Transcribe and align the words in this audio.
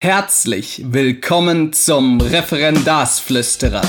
Herzlich 0.00 0.84
willkommen 0.92 1.72
zum 1.72 2.20
Referendarsflüsterer. 2.20 3.82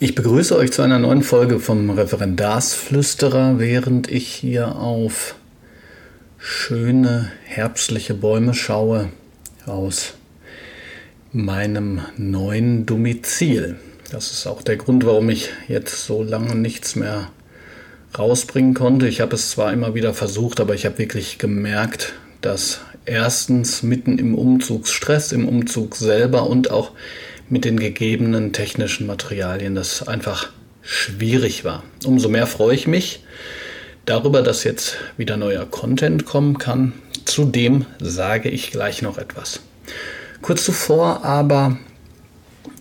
Ich 0.00 0.14
begrüße 0.14 0.54
euch 0.54 0.70
zu 0.70 0.82
einer 0.82 0.98
neuen 0.98 1.22
Folge 1.22 1.58
vom 1.60 1.88
Referendarsflüsterer, 1.88 3.58
während 3.58 4.10
ich 4.10 4.28
hier 4.28 4.76
auf 4.76 5.34
schöne 6.42 7.30
herbstliche 7.44 8.14
Bäume 8.14 8.52
schaue 8.52 9.10
aus 9.64 10.14
meinem 11.32 12.00
neuen 12.16 12.84
Domizil. 12.84 13.76
Das 14.10 14.32
ist 14.32 14.46
auch 14.48 14.62
der 14.62 14.76
Grund, 14.76 15.06
warum 15.06 15.30
ich 15.30 15.50
jetzt 15.68 16.04
so 16.04 16.24
lange 16.24 16.56
nichts 16.56 16.96
mehr 16.96 17.30
rausbringen 18.18 18.74
konnte. 18.74 19.06
Ich 19.06 19.20
habe 19.20 19.36
es 19.36 19.50
zwar 19.50 19.72
immer 19.72 19.94
wieder 19.94 20.14
versucht, 20.14 20.58
aber 20.58 20.74
ich 20.74 20.84
habe 20.84 20.98
wirklich 20.98 21.38
gemerkt, 21.38 22.12
dass 22.40 22.80
erstens 23.06 23.84
mitten 23.84 24.18
im 24.18 24.34
Umzugsstress, 24.34 25.30
im 25.30 25.48
Umzug 25.48 25.94
selber 25.94 26.48
und 26.48 26.72
auch 26.72 26.90
mit 27.48 27.64
den 27.64 27.78
gegebenen 27.78 28.52
technischen 28.52 29.06
Materialien 29.06 29.76
das 29.76 30.08
einfach 30.08 30.50
schwierig 30.82 31.64
war. 31.64 31.84
Umso 32.04 32.28
mehr 32.28 32.48
freue 32.48 32.74
ich 32.74 32.88
mich, 32.88 33.22
darüber, 34.06 34.42
dass 34.42 34.64
jetzt 34.64 34.96
wieder 35.16 35.36
neuer 35.36 35.66
Content 35.66 36.24
kommen 36.24 36.58
kann. 36.58 36.92
Zudem 37.24 37.86
sage 38.00 38.48
ich 38.48 38.70
gleich 38.70 39.02
noch 39.02 39.18
etwas. 39.18 39.60
Kurz 40.40 40.64
zuvor 40.64 41.24
aber 41.24 41.78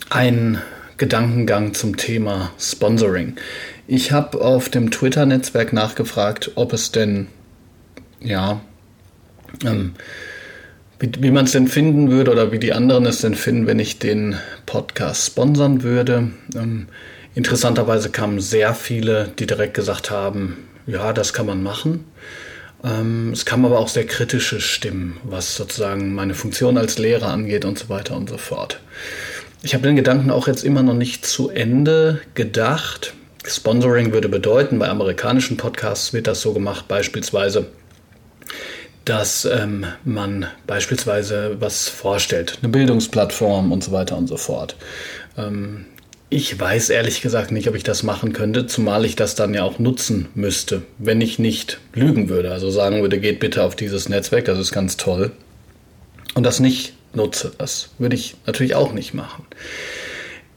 ein 0.09 0.62
Gedankengang 0.98 1.73
zum 1.73 1.98
Thema 1.98 2.52
Sponsoring. 2.59 3.36
Ich 3.88 4.12
habe 4.12 4.42
auf 4.42 4.70
dem 4.70 4.92
Twitter-Netzwerk 4.92 5.73
nachgefragt, 5.73 6.52
ob 6.56 6.73
es 6.73 6.92
denn, 6.92 7.28
ja, 8.20 8.62
ähm, 9.66 9.94
wie, 11.00 11.12
wie 11.20 11.31
man 11.31 11.46
es 11.46 11.52
denn 11.52 11.68
finden 11.68 12.12
würde 12.12 12.31
oder 12.31 12.52
wie 12.52 12.59
die 12.59 12.74
anderen 12.74 13.06
es 13.06 13.22
denn 13.22 13.36
finden, 13.36 13.68
wenn 13.68 13.80
ich 13.80 14.00
den 14.00 14.36
Podcast 14.66 15.26
sponsern 15.26 15.84
würde. 15.84 16.31
Ähm, 16.56 16.88
interessanterweise 17.36 18.09
kamen 18.09 18.40
sehr 18.40 18.74
viele, 18.76 19.31
die 19.40 19.48
direkt 19.48 19.74
gesagt 19.74 20.12
haben, 20.12 20.58
ja, 20.88 21.14
das 21.14 21.34
kann 21.34 21.46
man 21.46 21.64
machen. 21.64 22.06
Ähm, 22.84 23.32
es 23.32 23.46
kamen 23.46 23.66
aber 23.66 23.80
auch 23.80 23.88
sehr 23.88 24.06
kritische 24.06 24.60
Stimmen, 24.60 25.18
was 25.24 25.56
sozusagen 25.56 26.14
meine 26.14 26.34
Funktion 26.34 26.78
als 26.78 26.98
Lehrer 26.98 27.28
angeht 27.28 27.66
und 27.66 27.78
so 27.78 27.90
weiter 27.90 28.16
und 28.16 28.30
so 28.30 28.38
fort. 28.38 28.80
Ich 29.64 29.74
habe 29.76 29.86
den 29.86 29.96
Gedanken 29.96 30.32
auch 30.32 30.48
jetzt 30.48 30.64
immer 30.64 30.82
noch 30.82 30.96
nicht 30.96 31.26
zu 31.26 31.50
Ende 31.50 32.22
gedacht. 32.34 33.14
Sponsoring 33.46 34.12
würde 34.14 34.30
bedeuten, 34.30 34.80
bei 34.80 34.90
amerikanischen 34.90 35.58
Podcasts 35.58 36.14
wird 36.14 36.28
das 36.28 36.42
so 36.42 36.54
gemacht, 36.54 36.88
beispielsweise, 36.88 37.68
dass 39.06 39.46
ähm, 39.46 39.86
man 40.04 40.48
beispielsweise 40.66 41.58
was 41.59 41.90
vorstellt, 41.90 42.59
eine 42.62 42.72
Bildungsplattform 42.72 43.72
und 43.72 43.84
so 43.84 43.92
weiter 43.92 44.18
und 44.18 44.28
so 44.28 44.38
fort. 44.38 44.76
Ähm, 45.38 45.86
ich 46.34 46.58
weiß 46.58 46.90
ehrlich 46.92 47.22
gesagt 47.22 47.52
nicht, 47.52 47.68
ob 47.68 47.76
ich 47.76 47.84
das 47.84 48.04
machen 48.04 48.32
könnte, 48.32 48.66
zumal 48.66 49.04
ich 49.04 49.18
das 49.18 49.36
dann 49.36 49.54
ja 49.54 49.64
auch 49.64 49.80
nutzen 49.80 50.30
müsste, 50.34 50.82
wenn 50.98 51.20
ich 51.20 51.40
nicht 51.40 51.80
lügen 51.94 52.30
würde. 52.30 52.54
Also 52.54 52.72
sagen 52.72 53.02
würde, 53.02 53.20
geht 53.20 53.42
bitte 53.42 53.64
auf 53.64 53.76
dieses 53.76 54.08
Netzwerk, 54.08 54.46
das 54.46 54.58
ist 54.58 54.72
ganz 54.72 54.96
toll. 54.96 55.34
Und 56.34 56.44
das 56.44 56.62
nicht 56.62 56.94
nutze. 57.14 57.52
Das 57.58 57.90
würde 57.98 58.16
ich 58.16 58.38
natürlich 58.46 58.76
auch 58.76 58.94
nicht 58.94 59.14
machen. 59.14 59.46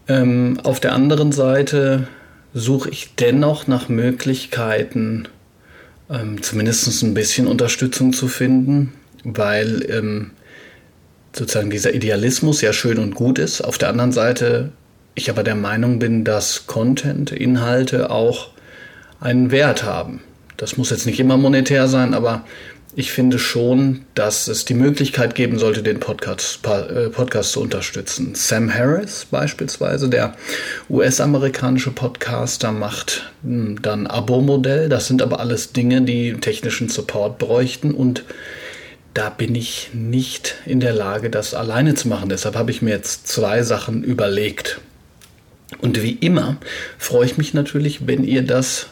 Ähm, 0.07 0.61
auf 0.63 0.79
der 0.79 0.93
anderen 0.93 1.33
Seite 1.33 2.07
suche 2.55 2.91
ich 2.91 3.17
dennoch 3.17 3.67
nach 3.67 3.89
Möglichkeiten, 3.89 5.27
ähm, 6.09 6.41
zumindest 6.41 7.03
ein 7.03 7.15
bisschen 7.15 7.49
Unterstützung 7.49 8.13
zu 8.13 8.29
finden, 8.29 8.93
weil 9.25 9.85
ähm, 9.91 10.31
sozusagen 11.35 11.71
dieser 11.71 11.95
Idealismus 11.95 12.61
ja 12.61 12.73
schön 12.73 12.99
und 12.99 13.17
gut 13.17 13.41
ist. 13.41 13.61
Auf 13.61 13.77
der 13.77 13.89
anderen 13.89 14.13
Seite 14.13 14.71
ich 15.15 15.31
aber 15.31 15.43
der 15.43 15.55
Meinung 15.55 15.99
bin, 15.99 16.25
dass 16.25 16.67
Content, 16.67 17.31
Inhalte 17.33 18.11
auch 18.11 18.51
einen 19.21 19.51
Wert 19.51 19.85
haben. 19.85 20.23
Das 20.57 20.77
muss 20.77 20.91
jetzt 20.91 21.07
nicht 21.07 21.21
immer 21.21 21.37
monetär 21.37 21.89
sein, 21.89 22.15
aber 22.15 22.45
ich 22.97 23.11
finde 23.11 23.41
schon, 23.41 24.05
dass 24.15 24.47
es 24.47 24.65
die 24.65 24.75
Möglichkeit 24.75 25.35
geben 25.35 25.59
sollte, 25.59 25.83
den 25.83 25.99
Podcast, 25.99 26.61
äh, 26.65 27.09
Podcast 27.09 27.53
zu 27.53 27.61
unterstützen. 27.61 28.35
Sam 28.37 28.73
Harris 28.73 29.27
beispielsweise, 29.29 30.09
der 30.09 30.35
US-amerikanische 30.89 31.91
Podcaster, 31.91 32.71
macht 32.71 33.33
hm, 33.43 33.83
dann 33.83 34.07
Abo-Modell. 34.07 34.89
Das 34.89 35.09
sind 35.09 35.23
aber 35.23 35.41
alles 35.41 35.73
Dinge, 35.73 36.03
die 36.03 36.35
technischen 36.35 36.89
Support 36.89 37.39
bräuchten 37.39 37.93
und 37.93 38.25
da 39.13 39.31
bin 39.31 39.55
ich 39.55 39.91
nicht 39.93 40.57
in 40.67 40.81
der 40.81 40.93
Lage, 40.93 41.31
das 41.31 41.55
alleine 41.55 41.95
zu 41.95 42.09
machen. 42.09 42.29
Deshalb 42.29 42.57
habe 42.57 42.71
ich 42.71 42.83
mir 42.83 42.91
jetzt 42.91 43.27
zwei 43.29 43.63
Sachen 43.63 44.03
überlegt. 44.03 44.81
Und 45.81 46.03
wie 46.03 46.13
immer 46.13 46.57
freue 46.99 47.27
ich 47.27 47.39
mich 47.39 47.55
natürlich, 47.55 48.07
wenn 48.07 48.25
ihr 48.25 48.43
das, 48.43 48.87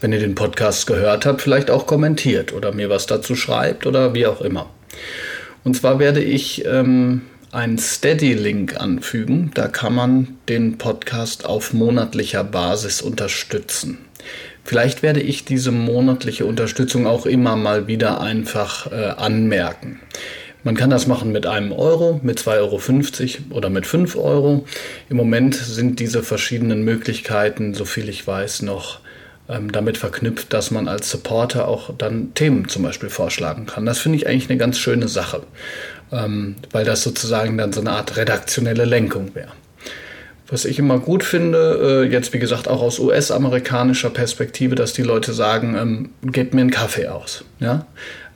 wenn 0.00 0.12
ihr 0.12 0.20
den 0.20 0.34
Podcast 0.34 0.86
gehört 0.86 1.26
habt, 1.26 1.42
vielleicht 1.42 1.70
auch 1.70 1.86
kommentiert 1.86 2.52
oder 2.52 2.72
mir 2.72 2.90
was 2.90 3.06
dazu 3.06 3.34
schreibt 3.34 3.86
oder 3.86 4.14
wie 4.14 4.26
auch 4.26 4.40
immer. 4.40 4.70
Und 5.64 5.74
zwar 5.74 5.98
werde 5.98 6.22
ich 6.22 6.64
ähm, 6.64 7.22
einen 7.52 7.78
Steady-Link 7.78 8.80
anfügen. 8.80 9.50
Da 9.54 9.68
kann 9.68 9.94
man 9.94 10.38
den 10.48 10.78
Podcast 10.78 11.44
auf 11.44 11.72
monatlicher 11.72 12.44
Basis 12.44 13.02
unterstützen. 13.02 13.98
Vielleicht 14.64 15.02
werde 15.02 15.20
ich 15.20 15.46
diese 15.46 15.72
monatliche 15.72 16.44
Unterstützung 16.44 17.06
auch 17.06 17.24
immer 17.24 17.56
mal 17.56 17.86
wieder 17.86 18.20
einfach 18.20 18.92
äh, 18.92 19.06
anmerken. 19.16 20.00
Man 20.64 20.76
kann 20.76 20.90
das 20.90 21.06
machen 21.06 21.30
mit 21.32 21.46
einem 21.46 21.72
Euro, 21.72 22.20
mit 22.22 22.40
2,50 22.40 23.38
Euro 23.50 23.56
oder 23.56 23.70
mit 23.70 23.86
5 23.86 24.16
Euro. 24.16 24.64
Im 25.08 25.16
Moment 25.16 25.54
sind 25.54 26.00
diese 26.00 26.22
verschiedenen 26.22 26.82
Möglichkeiten, 26.82 27.74
soviel 27.74 28.08
ich 28.08 28.26
weiß, 28.26 28.62
noch 28.62 29.00
ähm, 29.48 29.72
damit 29.72 29.96
verknüpft, 29.96 30.52
dass 30.52 30.70
man 30.70 30.88
als 30.88 31.10
Supporter 31.10 31.68
auch 31.68 31.90
dann 31.96 32.34
Themen 32.34 32.68
zum 32.68 32.82
Beispiel 32.82 33.08
vorschlagen 33.08 33.66
kann. 33.66 33.86
Das 33.86 33.98
finde 33.98 34.18
ich 34.18 34.26
eigentlich 34.26 34.50
eine 34.50 34.58
ganz 34.58 34.78
schöne 34.78 35.08
Sache, 35.08 35.42
ähm, 36.12 36.56
weil 36.72 36.84
das 36.84 37.02
sozusagen 37.02 37.56
dann 37.56 37.72
so 37.72 37.80
eine 37.80 37.92
Art 37.92 38.16
redaktionelle 38.16 38.84
Lenkung 38.84 39.34
wäre. 39.34 39.52
Was 40.50 40.64
ich 40.64 40.78
immer 40.78 40.98
gut 40.98 41.24
finde, 41.24 42.04
äh, 42.08 42.10
jetzt 42.10 42.32
wie 42.32 42.38
gesagt 42.38 42.68
auch 42.68 42.80
aus 42.80 42.98
US-amerikanischer 42.98 44.10
Perspektive, 44.10 44.74
dass 44.74 44.94
die 44.94 45.02
Leute 45.02 45.32
sagen, 45.34 45.76
ähm, 45.78 46.10
gebt 46.32 46.54
mir 46.54 46.62
einen 46.62 46.70
Kaffee 46.70 47.08
aus. 47.08 47.44
Ja? 47.60 47.86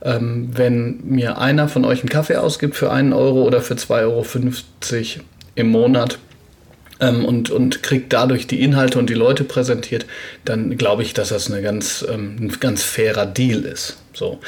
Ähm, 0.04 0.50
wenn 0.52 1.00
mir 1.04 1.38
einer 1.38 1.68
von 1.68 1.84
euch 1.84 2.00
einen 2.00 2.08
Kaffee 2.08 2.36
ausgibt 2.36 2.76
für 2.76 2.90
einen 2.90 3.12
Euro 3.12 3.44
oder 3.44 3.60
für 3.60 3.74
2,50 3.74 4.00
Euro 4.02 5.24
im 5.54 5.68
Monat 5.68 6.18
ähm, 7.00 7.24
und, 7.24 7.50
und 7.50 7.82
kriegt 7.82 8.12
dadurch 8.12 8.46
die 8.46 8.62
Inhalte 8.62 8.98
und 8.98 9.10
die 9.10 9.14
Leute 9.14 9.44
präsentiert, 9.44 10.06
dann 10.44 10.76
glaube 10.76 11.02
ich, 11.02 11.14
dass 11.14 11.28
das 11.28 11.50
eine 11.50 11.62
ganz, 11.62 12.04
ähm, 12.08 12.36
ein 12.40 12.60
ganz 12.60 12.82
fairer 12.82 13.26
Deal 13.26 13.62
ist. 13.64 13.98
So. 14.12 14.40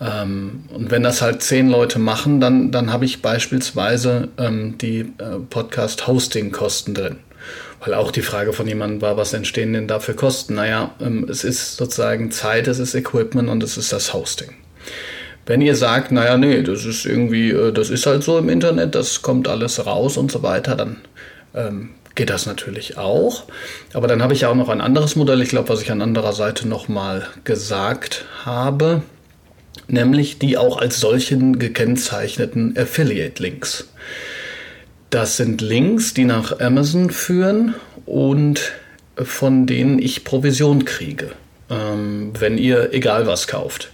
Ähm, 0.00 0.64
und 0.72 0.90
wenn 0.90 1.02
das 1.02 1.22
halt 1.22 1.42
zehn 1.42 1.68
Leute 1.68 1.98
machen, 1.98 2.40
dann, 2.40 2.70
dann 2.70 2.92
habe 2.92 3.04
ich 3.04 3.22
beispielsweise 3.22 4.28
ähm, 4.38 4.76
die 4.78 5.00
äh, 5.18 5.38
Podcast-Hosting-Kosten 5.48 6.94
drin. 6.94 7.16
Weil 7.82 7.94
auch 7.94 8.10
die 8.10 8.22
Frage 8.22 8.52
von 8.52 8.66
jemandem 8.66 9.00
war, 9.00 9.16
was 9.16 9.32
entstehen 9.32 9.72
denn 9.72 9.88
da 9.88 10.00
für 10.00 10.14
Kosten? 10.14 10.54
Naja, 10.54 10.94
ähm, 11.00 11.26
es 11.30 11.44
ist 11.44 11.76
sozusagen 11.76 12.30
Zeit, 12.30 12.68
es 12.68 12.78
ist 12.78 12.94
Equipment 12.94 13.48
und 13.48 13.62
es 13.62 13.78
ist 13.78 13.92
das 13.92 14.12
Hosting. 14.12 14.50
Wenn 15.46 15.60
ihr 15.60 15.74
sagt, 15.74 16.12
naja, 16.12 16.36
nee, 16.36 16.62
das 16.62 16.84
ist 16.84 17.06
irgendwie, 17.06 17.50
äh, 17.50 17.72
das 17.72 17.90
ist 17.90 18.06
halt 18.06 18.22
so 18.22 18.38
im 18.38 18.48
Internet, 18.48 18.94
das 18.94 19.22
kommt 19.22 19.48
alles 19.48 19.84
raus 19.84 20.16
und 20.16 20.30
so 20.30 20.42
weiter, 20.42 20.76
dann 20.76 20.98
ähm, 21.54 21.90
geht 22.14 22.30
das 22.30 22.46
natürlich 22.46 22.98
auch. 22.98 23.44
Aber 23.92 24.06
dann 24.06 24.22
habe 24.22 24.34
ich 24.34 24.46
auch 24.46 24.54
noch 24.54 24.68
ein 24.68 24.80
anderes 24.80 25.16
Modell, 25.16 25.42
ich 25.42 25.48
glaube, 25.48 25.68
was 25.68 25.82
ich 25.82 25.90
an 25.90 26.02
anderer 26.02 26.32
Seite 26.32 26.68
nochmal 26.68 27.26
gesagt 27.44 28.26
habe, 28.44 29.02
nämlich 29.88 30.38
die 30.38 30.56
auch 30.56 30.78
als 30.78 31.00
solchen 31.00 31.58
gekennzeichneten 31.58 32.76
Affiliate-Links. 32.76 33.88
Das 35.10 35.36
sind 35.36 35.60
Links, 35.60 36.14
die 36.14 36.24
nach 36.24 36.60
Amazon 36.60 37.10
führen 37.10 37.74
und 38.06 38.72
von 39.16 39.66
denen 39.66 39.98
ich 39.98 40.24
Provision 40.24 40.84
kriege, 40.84 41.32
ähm, 41.68 42.32
wenn 42.38 42.58
ihr 42.58 42.92
egal 42.92 43.26
was 43.26 43.48
kauft. 43.48 43.90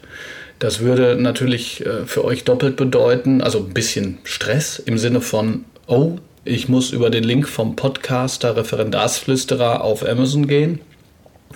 Das 0.58 0.80
würde 0.80 1.16
natürlich 1.16 1.84
äh, 1.84 2.06
für 2.06 2.24
euch 2.24 2.44
doppelt 2.44 2.76
bedeuten, 2.76 3.42
also 3.42 3.58
ein 3.58 3.74
bisschen 3.74 4.18
Stress 4.24 4.78
im 4.78 4.98
Sinne 4.98 5.20
von, 5.20 5.64
oh, 5.86 6.18
ich 6.44 6.68
muss 6.68 6.90
über 6.90 7.10
den 7.10 7.24
Link 7.24 7.48
vom 7.48 7.76
Podcaster 7.76 8.56
Referendarsflüsterer 8.56 9.82
auf 9.82 10.06
Amazon 10.06 10.46
gehen. 10.46 10.80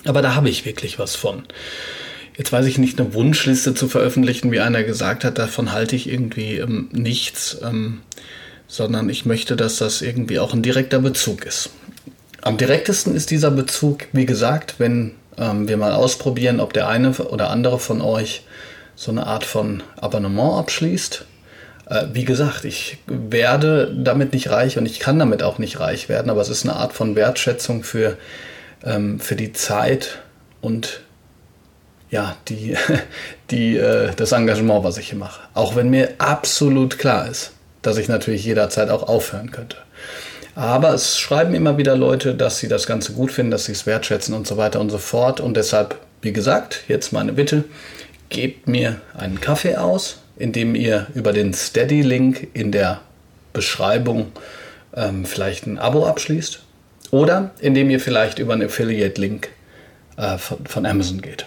Aber 0.05 0.21
da 0.21 0.35
habe 0.35 0.49
ich 0.49 0.65
wirklich 0.65 0.99
was 0.99 1.15
von. 1.15 1.43
jetzt 2.37 2.51
weiß 2.51 2.65
ich 2.65 2.77
nicht, 2.77 2.99
eine 2.99 3.13
Wunschliste 3.13 3.73
zu 3.73 3.87
veröffentlichen, 3.87 4.51
wie 4.51 4.59
einer 4.59 4.83
gesagt 4.83 5.23
hat, 5.23 5.37
davon 5.37 5.71
halte 5.71 5.95
ich 5.95 6.09
irgendwie 6.09 6.57
ähm, 6.57 6.89
nichts, 6.91 7.57
ähm, 7.63 8.01
sondern 8.67 9.09
ich 9.09 9.25
möchte, 9.25 9.55
dass 9.55 9.77
das 9.77 10.01
irgendwie 10.01 10.39
auch 10.39 10.53
ein 10.53 10.63
direkter 10.63 10.99
Bezug 10.99 11.45
ist. 11.45 11.71
Am 12.41 12.57
direktesten 12.57 13.15
ist 13.15 13.31
dieser 13.31 13.51
Bezug, 13.51 14.07
wie 14.13 14.25
gesagt, 14.25 14.75
wenn 14.77 15.11
ähm, 15.37 15.67
wir 15.67 15.77
mal 15.77 15.91
ausprobieren, 15.91 16.59
ob 16.59 16.73
der 16.73 16.87
eine 16.87 17.11
oder 17.11 17.49
andere 17.49 17.79
von 17.79 18.01
euch 18.01 18.43
so 19.01 19.09
eine 19.09 19.25
Art 19.25 19.45
von 19.45 19.81
Abonnement 19.99 20.59
abschließt. 20.59 21.25
Äh, 21.89 22.05
wie 22.13 22.23
gesagt, 22.23 22.65
ich 22.65 22.99
werde 23.07 23.91
damit 23.97 24.31
nicht 24.31 24.51
reich 24.51 24.77
und 24.77 24.85
ich 24.85 24.99
kann 24.99 25.17
damit 25.17 25.41
auch 25.41 25.57
nicht 25.57 25.79
reich 25.79 26.07
werden, 26.07 26.29
aber 26.29 26.39
es 26.41 26.49
ist 26.49 26.65
eine 26.65 26.75
Art 26.75 26.93
von 26.93 27.15
Wertschätzung 27.15 27.83
für, 27.83 28.15
ähm, 28.83 29.19
für 29.19 29.35
die 29.35 29.53
Zeit 29.53 30.19
und 30.61 31.01
ja, 32.11 32.35
die, 32.47 32.77
die, 33.49 33.75
äh, 33.75 34.11
das 34.15 34.33
Engagement, 34.33 34.83
was 34.83 34.99
ich 34.99 35.09
hier 35.09 35.17
mache. 35.17 35.41
Auch 35.55 35.75
wenn 35.75 35.89
mir 35.89 36.09
absolut 36.19 36.99
klar 36.99 37.27
ist, 37.27 37.53
dass 37.81 37.97
ich 37.97 38.07
natürlich 38.07 38.45
jederzeit 38.45 38.91
auch 38.91 39.09
aufhören 39.09 39.49
könnte. 39.49 39.77
Aber 40.53 40.93
es 40.93 41.17
schreiben 41.17 41.55
immer 41.55 41.79
wieder 41.79 41.95
Leute, 41.95 42.35
dass 42.35 42.59
sie 42.59 42.67
das 42.67 42.85
Ganze 42.85 43.13
gut 43.13 43.31
finden, 43.31 43.49
dass 43.49 43.65
sie 43.65 43.71
es 43.71 43.87
wertschätzen 43.87 44.35
und 44.35 44.45
so 44.45 44.57
weiter 44.57 44.79
und 44.79 44.91
so 44.91 44.99
fort. 44.99 45.39
Und 45.39 45.57
deshalb, 45.57 45.95
wie 46.21 46.33
gesagt, 46.33 46.83
jetzt 46.87 47.13
meine 47.13 47.33
Bitte, 47.33 47.63
gebt 48.31 48.67
mir 48.67 48.99
einen 49.13 49.39
Kaffee 49.39 49.75
aus, 49.75 50.21
indem 50.37 50.73
ihr 50.73 51.07
über 51.13 51.33
den 51.33 51.53
Steady-Link 51.53 52.47
in 52.53 52.71
der 52.71 53.01
Beschreibung 53.53 54.31
ähm, 54.95 55.25
vielleicht 55.25 55.67
ein 55.67 55.77
Abo 55.77 56.07
abschließt. 56.07 56.61
Oder 57.11 57.51
indem 57.59 57.89
ihr 57.89 57.99
vielleicht 57.99 58.39
über 58.39 58.53
einen 58.53 58.63
Affiliate-Link 58.63 59.49
äh, 60.17 60.37
von, 60.37 60.65
von 60.65 60.85
Amazon 60.85 61.21
geht. 61.21 61.45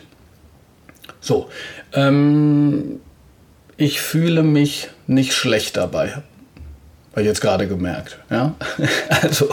So, 1.20 1.48
ähm, 1.94 3.00
ich 3.76 4.00
fühle 4.00 4.42
mich 4.42 4.90
nicht 5.06 5.32
schlecht 5.32 5.76
dabei. 5.76 6.22
Habe 7.12 7.22
ich 7.22 7.26
jetzt 7.26 7.40
gerade 7.40 7.66
gemerkt. 7.66 8.19
Ja? 8.30 8.54
Also, 9.22 9.48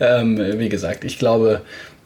ähm, 0.00 0.38
wie 0.58 0.68
gesagt, 0.68 1.04
ich 1.04 1.18
glaube, 1.18 1.60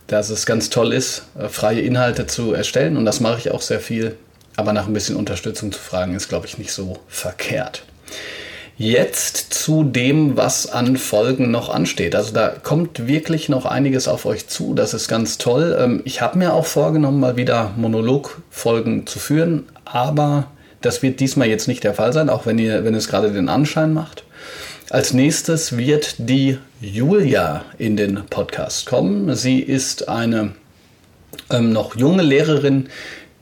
dass 0.09 0.31
es 0.31 0.47
ganz 0.47 0.71
toll 0.71 0.93
ist, 0.93 1.27
äh, 1.39 1.49
freie 1.49 1.81
Inhalte 1.81 2.27
zu 2.27 2.53
erstellen 2.53 2.97
und 2.97 3.05
das 3.05 3.21
mache 3.21 3.39
ich 3.39 3.51
auch 3.51 3.63
sehr 3.63 3.81
viel. 3.81 4.17
Aber 4.59 4.73
nach 4.73 4.89
ein 4.89 4.93
bisschen 4.93 5.15
Unterstützung 5.15 5.71
zu 5.71 5.79
fragen, 5.79 6.17
ist, 6.17 6.29
glaube 6.29 6.47
ich, 6.47 6.59
nicht 6.59 6.73
so 6.73 6.99
verkehrt. 7.07 7.85
Jetzt 8.77 9.55
zu 9.55 9.85
dem, 9.85 10.37
was 10.37 10.69
an 10.69 10.97
Folgen 10.97 11.53
noch 11.53 11.69
ansteht. 11.69 12.17
Also 12.17 12.33
da 12.35 12.49
kommt 12.49 13.07
wirklich 13.07 13.49
noch 13.49 13.67
einiges 13.67 14.09
auf 14.09 14.27
euch 14.27 14.49
zu. 14.49 14.75
Das 14.75 14.95
ist 14.95 15.07
ganz 15.07 15.39
toll. 15.39 15.79
Ähm, 15.81 16.03
ich 16.05 16.23
habe 16.23 16.39
mir 16.39 16.55
auch 16.55 16.67
vorgenommen, 16.67 17.21
mal 17.21 17.37
wieder 17.37 17.71
Monologfolgen 17.77 19.07
zu 19.07 19.21
führen, 19.21 19.67
aber 19.85 20.49
das 20.81 21.05
wird 21.05 21.21
diesmal 21.21 21.47
jetzt 21.47 21.69
nicht 21.69 21.85
der 21.85 21.95
Fall 21.95 22.13
sein, 22.13 22.29
auch 22.29 22.45
wenn 22.45 22.59
ihr, 22.59 22.83
wenn 22.83 22.97
es 22.97 23.07
gerade 23.07 23.31
den 23.31 23.49
Anschein 23.49 23.93
macht. 23.93 24.25
Als 24.91 25.13
nächstes 25.13 25.77
wird 25.77 26.17
die 26.19 26.59
Julia 26.81 27.65
in 27.79 27.97
den 27.97 28.25
Podcast 28.29 28.87
kommen. 28.87 29.37
Sie 29.37 29.61
ist 29.61 30.09
eine 30.09 30.51
ähm, 31.49 31.73
noch 31.73 31.95
junge 31.95 32.25
Lehrerin, 32.25 32.89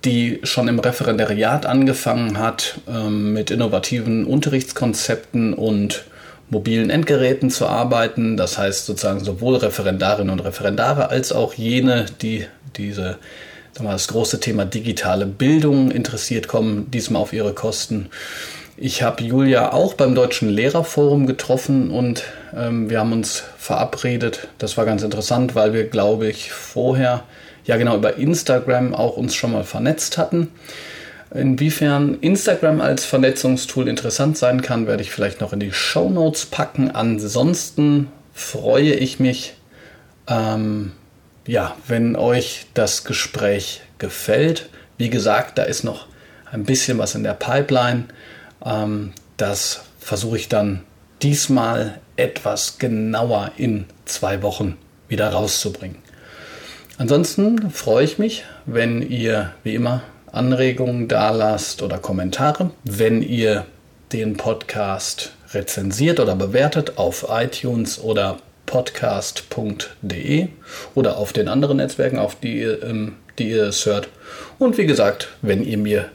die 0.04 0.40
schon 0.42 0.68
im 0.68 0.78
Referendariat 0.78 1.66
angefangen 1.66 2.38
hat, 2.38 2.78
ähm, 2.88 3.32
mit 3.32 3.50
innovativen 3.50 4.24
Unterrichtskonzepten 4.24 5.54
und 5.54 6.04
mobilen 6.48 6.90
Endgeräten 6.90 7.50
zu 7.50 7.66
arbeiten. 7.66 8.36
Das 8.36 8.58
heißt 8.58 8.86
sozusagen 8.86 9.24
sowohl 9.24 9.56
Referendarinnen 9.56 10.30
und 10.30 10.40
Referendare 10.40 11.10
als 11.10 11.32
auch 11.32 11.54
jene, 11.54 12.06
die 12.22 12.46
diese 12.76 13.18
das 13.74 14.08
große 14.08 14.40
Thema 14.40 14.64
digitale 14.64 15.26
Bildung 15.26 15.90
interessiert, 15.90 16.48
kommen 16.48 16.90
diesmal 16.90 17.20
auf 17.20 17.34
ihre 17.34 17.52
Kosten. 17.52 18.08
Ich 18.78 19.02
habe 19.02 19.22
Julia 19.22 19.72
auch 19.72 19.94
beim 19.94 20.14
Deutschen 20.14 20.48
Lehrerforum 20.48 21.26
getroffen 21.26 21.90
und 21.90 22.24
ähm, 22.54 22.90
wir 22.90 23.00
haben 23.00 23.12
uns 23.12 23.44
verabredet. 23.58 24.48
Das 24.58 24.76
war 24.76 24.84
ganz 24.84 25.02
interessant, 25.02 25.54
weil 25.54 25.72
wir, 25.72 25.84
glaube 25.84 26.28
ich, 26.28 26.52
vorher 26.52 27.24
ja 27.66 27.76
genau 27.76 27.96
über 27.96 28.16
Instagram 28.16 28.94
auch 28.94 29.16
uns 29.16 29.34
schon 29.34 29.52
mal 29.52 29.64
vernetzt 29.64 30.18
hatten. 30.18 30.48
Inwiefern 31.34 32.18
Instagram 32.20 32.80
als 32.80 33.04
Vernetzungstool 33.04 33.88
interessant 33.88 34.38
sein 34.38 34.62
kann, 34.62 34.86
werde 34.86 35.02
ich 35.02 35.10
vielleicht 35.10 35.40
noch 35.40 35.52
in 35.52 35.60
die 35.60 35.72
Show 35.72 36.08
Notes 36.08 36.46
packen. 36.46 36.92
Ansonsten 36.92 38.08
freue 38.32 38.94
ich 38.94 39.18
mich, 39.18 39.54
ähm, 40.28 40.92
ja, 41.46 41.76
wenn 41.88 42.16
euch 42.16 42.66
das 42.74 43.04
Gespräch 43.04 43.82
gefällt. 43.98 44.68
Wie 44.98 45.10
gesagt, 45.10 45.58
da 45.58 45.64
ist 45.64 45.82
noch 45.82 46.06
ein 46.50 46.64
bisschen 46.64 46.98
was 46.98 47.14
in 47.14 47.24
der 47.24 47.34
Pipeline. 47.34 48.04
Ähm, 48.64 49.12
das 49.36 49.82
versuche 49.98 50.36
ich 50.36 50.48
dann 50.48 50.84
diesmal 51.22 51.98
etwas 52.16 52.78
genauer 52.78 53.50
in 53.56 53.86
zwei 54.04 54.42
Wochen 54.42 54.76
wieder 55.08 55.28
rauszubringen. 55.30 56.05
Ansonsten 56.98 57.70
freue 57.70 58.04
ich 58.04 58.18
mich, 58.18 58.44
wenn 58.64 59.02
ihr 59.02 59.52
wie 59.64 59.74
immer 59.74 60.02
Anregungen 60.32 61.08
da 61.08 61.30
lasst 61.30 61.82
oder 61.82 61.98
Kommentare. 61.98 62.70
Wenn 62.84 63.20
ihr 63.20 63.66
den 64.12 64.38
Podcast 64.38 65.32
rezensiert 65.52 66.20
oder 66.20 66.34
bewertet 66.34 66.96
auf 66.96 67.26
iTunes 67.28 68.00
oder 68.00 68.38
podcast.de 68.64 70.48
oder 70.94 71.18
auf 71.18 71.34
den 71.34 71.48
anderen 71.48 71.76
Netzwerken, 71.76 72.18
auf 72.18 72.40
die, 72.40 72.62
ähm, 72.62 73.16
die 73.38 73.50
ihr 73.50 73.64
es 73.64 73.84
hört. 73.84 74.08
Und 74.58 74.78
wie 74.78 74.86
gesagt, 74.86 75.28
wenn 75.42 75.62
ihr 75.64 75.78
mir 75.78 76.06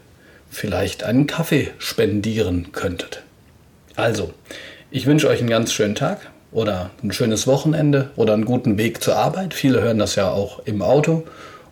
vielleicht 0.49 1.03
einen 1.03 1.27
Kaffee 1.27 1.69
spendieren 1.77 2.71
könntet. 2.71 3.21
Also, 3.95 4.33
ich 4.89 5.05
wünsche 5.05 5.29
euch 5.29 5.39
einen 5.39 5.49
ganz 5.49 5.71
schönen 5.71 5.95
Tag 5.95 6.30
oder 6.51 6.91
ein 7.03 7.11
schönes 7.11 7.47
Wochenende 7.47 8.11
oder 8.15 8.33
einen 8.33 8.45
guten 8.45 8.77
Weg 8.77 9.03
zur 9.03 9.15
Arbeit. 9.15 9.53
Viele 9.53 9.81
hören 9.81 9.99
das 9.99 10.15
ja 10.15 10.29
auch 10.29 10.59
im 10.65 10.81
Auto 10.81 11.23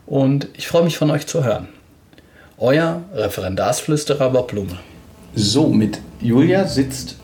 und 0.05 0.47
ich 0.55 0.67
freue 0.67 0.83
mich 0.83 0.97
von 0.97 1.11
euch 1.11 1.27
zu 1.27 1.43
hören. 1.43 1.67
Euer 2.57 3.01
Referendarsflüsterer 3.13 4.29
Bob 4.31 4.51
Blume. 4.51 4.77
So, 5.35 5.67
mit 5.67 6.01
Julia 6.19 6.67
sitzt 6.67 7.15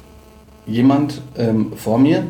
jemand 0.65 1.21
ähm, 1.37 1.73
vor 1.75 1.97
mir, 1.97 2.23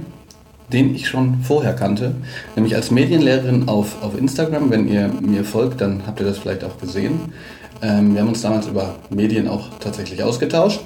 den 0.71 0.95
ich 0.95 1.07
schon 1.07 1.41
vorher 1.43 1.73
kannte, 1.73 2.15
nämlich 2.55 2.75
als 2.75 2.89
Medienlehrerin 2.89 3.67
auf, 3.67 4.01
auf 4.01 4.17
Instagram. 4.17 4.71
Wenn 4.71 4.87
ihr 4.87 5.09
mir 5.21 5.43
folgt, 5.43 5.81
dann 5.81 6.07
habt 6.07 6.19
ihr 6.19 6.25
das 6.25 6.39
vielleicht 6.39 6.63
auch 6.63 6.79
gesehen. 6.79 7.33
Ähm, 7.81 8.13
wir 8.13 8.21
haben 8.21 8.29
uns 8.29 8.41
damals 8.41 8.67
über 8.67 8.95
Medien 9.09 9.47
auch 9.47 9.69
tatsächlich 9.79 10.23
ausgetauscht. 10.23 10.81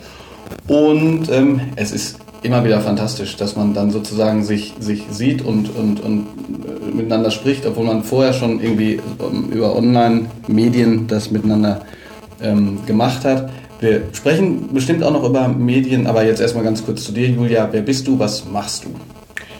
Und 0.68 1.30
ähm, 1.31 1.62
es 1.75 1.92
ist 1.92 2.18
immer 2.41 2.63
wieder 2.63 2.80
fantastisch, 2.80 3.35
dass 3.35 3.56
man 3.56 3.73
dann 3.73 3.92
sozusagen 3.92 4.44
sich, 4.44 4.73
sich 4.80 5.04
sieht 5.09 5.42
und, 5.42 5.75
und, 5.75 5.99
und 5.99 6.28
äh, 6.66 6.95
miteinander 6.95 7.31
spricht, 7.31 7.66
obwohl 7.66 7.85
man 7.85 8.04
vorher 8.04 8.33
schon 8.33 8.61
irgendwie 8.61 8.99
ähm, 9.19 9.49
über 9.52 9.75
Online-Medien 9.75 11.07
das 11.07 11.31
miteinander 11.31 11.81
ähm, 12.42 12.80
gemacht 12.85 13.25
hat. 13.25 13.49
Wir 13.80 14.04
sprechen 14.14 14.73
bestimmt 14.73 15.04
auch 15.04 15.11
noch 15.11 15.23
über 15.23 15.47
Medien, 15.47 16.07
aber 16.07 16.25
jetzt 16.25 16.42
erstmal 16.42 16.64
ganz 16.64 16.85
kurz 16.85 17.04
zu 17.04 17.11
dir, 17.11 17.28
Julia. 17.28 17.69
Wer 17.71 17.81
bist 17.81 18.07
du? 18.07 18.19
Was 18.19 18.45
machst 18.45 18.85
du? 18.85 18.90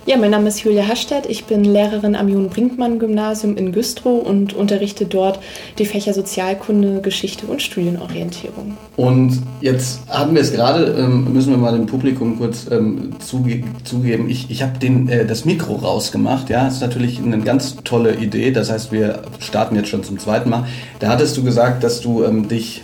Ja, 0.10 0.18
mein 0.18 0.32
Name 0.32 0.48
ist 0.48 0.62
Julia 0.62 0.88
Hastedt. 0.88 1.28
Ich 1.28 1.46
bin 1.46 1.64
Lehrerin 1.64 2.16
am 2.16 2.28
Jun-Brinkmann-Gymnasium 2.28 3.58
in 3.58 3.72
Güstrow 3.72 4.26
und 4.26 4.56
unterrichte 4.56 5.06
dort 5.06 5.40
die 5.78 5.86
Fächer 5.86 6.16
Sozialkunde, 6.16 7.02
Geschichte 7.02 7.46
und 7.46 7.62
Studienorientierung. 7.62 8.76
Und 8.96 9.40
jetzt 9.62 10.00
hatten 10.10 10.34
wir 10.34 10.42
es 10.42 10.52
gerade, 10.52 10.96
ähm, 10.98 11.32
müssen 11.32 11.52
wir 11.52 11.60
mal 11.60 11.74
dem 11.74 11.86
Publikum 11.86 12.40
kurz 12.40 12.66
ähm, 12.72 13.12
zuge 13.20 13.62
zugeben. 13.84 14.32
Ich, 14.32 14.50
ich 14.50 14.64
habe 14.64 14.84
äh, 14.84 15.28
das 15.28 15.46
Mikro 15.46 15.76
rausgemacht. 15.76 16.50
Ja, 16.50 16.66
das 16.66 16.78
ist 16.78 16.82
natürlich 16.82 17.22
eine 17.22 17.42
ganz 17.42 17.76
tolle 17.84 18.16
Idee. 18.16 18.50
Das 18.50 18.72
heißt, 18.72 18.92
wir 18.92 19.22
starten 19.38 19.76
jetzt 19.76 19.90
schon 19.90 20.04
zum 20.04 20.18
zweiten 20.18 20.50
Mal. 20.50 20.66
Da 20.98 21.10
hattest 21.10 21.38
du 21.38 21.44
gesagt, 21.44 21.84
dass 21.84 22.02
du 22.02 22.24
ähm, 22.24 22.48
dich 22.48 22.82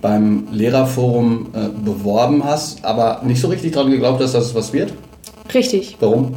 beim 0.00 0.48
Lehrerforum 0.50 1.48
äh, 1.52 1.68
beworben 1.84 2.44
hast, 2.44 2.82
aber 2.82 3.20
nicht 3.26 3.42
so 3.42 3.48
richtig 3.48 3.72
daran 3.72 3.90
geglaubt 3.90 4.22
hast, 4.22 4.32
dass 4.32 4.46
es 4.46 4.54
was 4.54 4.72
wird. 4.72 4.94
Richtig. 5.54 5.96
Warum? 6.00 6.34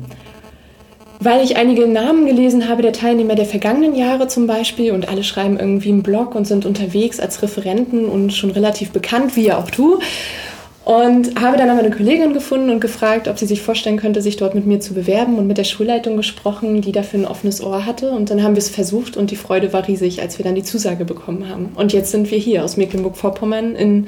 Weil 1.22 1.44
ich 1.44 1.58
einige 1.58 1.86
Namen 1.86 2.26
gelesen 2.26 2.70
habe 2.70 2.82
der 2.82 2.94
Teilnehmer 2.94 3.36
der 3.36 3.46
vergangenen 3.46 3.94
Jahre 3.94 4.28
zum 4.28 4.48
Beispiel 4.48 4.94
und 4.94 5.10
alle 5.10 5.26
schreiben 5.26 5.60
irgendwie 5.60 5.90
einen 5.90 6.02
Blog 6.02 6.34
und 6.34 6.46
sind 6.46 6.66
unterwegs 6.66 7.20
als 7.20 7.42
Referenten 7.44 8.06
und 8.06 8.32
schon 8.32 8.52
relativ 8.52 8.92
bekannt, 8.92 9.36
wie 9.36 9.48
ja 9.48 9.58
auch 9.58 9.70
du. 9.70 10.00
Und 10.86 11.40
habe 11.40 11.58
dann 11.58 11.70
aber 11.70 11.80
eine 11.80 11.92
Kollegin 11.92 12.34
gefunden 12.34 12.70
und 12.70 12.80
gefragt, 12.80 13.28
ob 13.28 13.38
sie 13.38 13.46
sich 13.46 13.62
vorstellen 13.62 13.98
könnte, 13.98 14.22
sich 14.22 14.38
dort 14.38 14.56
mit 14.56 14.66
mir 14.66 14.80
zu 14.80 14.94
bewerben 14.94 15.38
und 15.38 15.46
mit 15.46 15.58
der 15.58 15.66
Schulleitung 15.66 16.16
gesprochen, 16.16 16.82
die 16.82 16.94
dafür 16.94 17.20
ein 17.20 17.28
offenes 17.28 17.62
Ohr 17.62 17.86
hatte. 17.86 18.12
Und 18.12 18.32
dann 18.32 18.42
haben 18.42 18.56
wir 18.56 18.60
es 18.60 18.70
versucht 18.70 19.18
und 19.18 19.30
die 19.30 19.36
Freude 19.36 19.74
war 19.74 19.88
riesig, 19.88 20.22
als 20.22 20.40
wir 20.40 20.46
dann 20.46 20.56
die 20.56 20.64
Zusage 20.64 21.04
bekommen 21.04 21.50
haben. 21.50 21.74
Und 21.76 21.92
jetzt 21.92 22.12
sind 22.12 22.32
wir 22.32 22.40
hier 22.40 22.64
aus 22.64 22.78
Mecklenburg-Vorpommern 22.78 23.76
in 23.76 24.08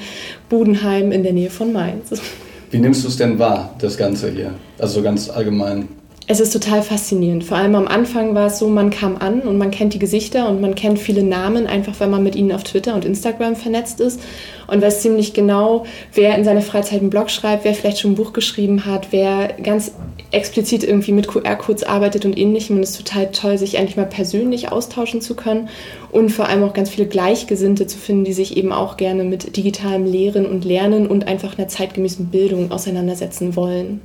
Budenheim 0.49 1.11
in 1.11 1.23
der 1.23 1.33
Nähe 1.33 1.49
von 1.49 1.73
Mainz. 1.73 2.19
Wie 2.71 2.79
nimmst 2.79 3.03
du 3.03 3.09
es 3.09 3.17
denn 3.17 3.37
wahr, 3.37 3.75
das 3.79 3.97
Ganze 3.97 4.31
hier? 4.31 4.53
Also 4.79 4.95
so 4.95 5.03
ganz 5.03 5.29
allgemein. 5.29 5.89
Es 6.27 6.39
ist 6.39 6.53
total 6.53 6.81
faszinierend. 6.81 7.43
Vor 7.43 7.57
allem 7.57 7.75
am 7.75 7.87
Anfang 7.87 8.35
war 8.35 8.47
es 8.47 8.59
so, 8.59 8.67
man 8.67 8.89
kam 8.89 9.17
an 9.17 9.41
und 9.41 9.57
man 9.57 9.71
kennt 9.71 9.93
die 9.93 9.99
Gesichter 9.99 10.47
und 10.47 10.61
man 10.61 10.75
kennt 10.75 10.99
viele 10.99 11.23
Namen, 11.23 11.67
einfach 11.67 11.99
weil 11.99 12.07
man 12.07 12.23
mit 12.23 12.35
ihnen 12.35 12.51
auf 12.51 12.63
Twitter 12.63 12.95
und 12.95 13.05
Instagram 13.05 13.55
vernetzt 13.55 13.99
ist 13.99 14.21
und 14.67 14.81
weiß 14.81 15.01
ziemlich 15.01 15.33
genau, 15.33 15.85
wer 16.13 16.37
in 16.37 16.43
seiner 16.43 16.61
Freizeit 16.61 17.01
einen 17.01 17.09
Blog 17.09 17.29
schreibt, 17.29 17.65
wer 17.65 17.73
vielleicht 17.73 17.99
schon 17.99 18.11
ein 18.11 18.15
Buch 18.15 18.33
geschrieben 18.33 18.85
hat, 18.85 19.07
wer 19.11 19.49
ganz 19.61 19.93
explizit 20.31 20.83
irgendwie 20.83 21.11
mit 21.11 21.27
QR-Codes 21.27 21.83
arbeitet 21.83 22.23
und 22.23 22.37
ähnlichem. 22.37 22.77
Und 22.77 22.83
es 22.83 22.91
ist 22.91 23.05
total 23.05 23.31
toll, 23.31 23.57
sich 23.57 23.75
endlich 23.75 23.97
mal 23.97 24.05
persönlich 24.05 24.71
austauschen 24.71 25.21
zu 25.21 25.35
können 25.35 25.69
und 26.11 26.29
vor 26.29 26.47
allem 26.47 26.63
auch 26.63 26.73
ganz 26.73 26.89
viele 26.89 27.07
Gleichgesinnte 27.07 27.87
zu 27.87 27.97
finden, 27.97 28.23
die 28.23 28.33
sich 28.33 28.55
eben 28.55 28.71
auch 28.71 28.95
gerne 28.95 29.23
mit 29.23 29.57
digitalem 29.57 30.05
Lehren 30.05 30.45
und 30.45 30.63
Lernen 30.63 31.07
und 31.07 31.27
einfach 31.27 31.57
einer 31.57 31.67
zeitgemäßen 31.67 32.27
Bildung 32.27 32.71
auseinandersetzen 32.71 33.55
wollen. 33.55 33.99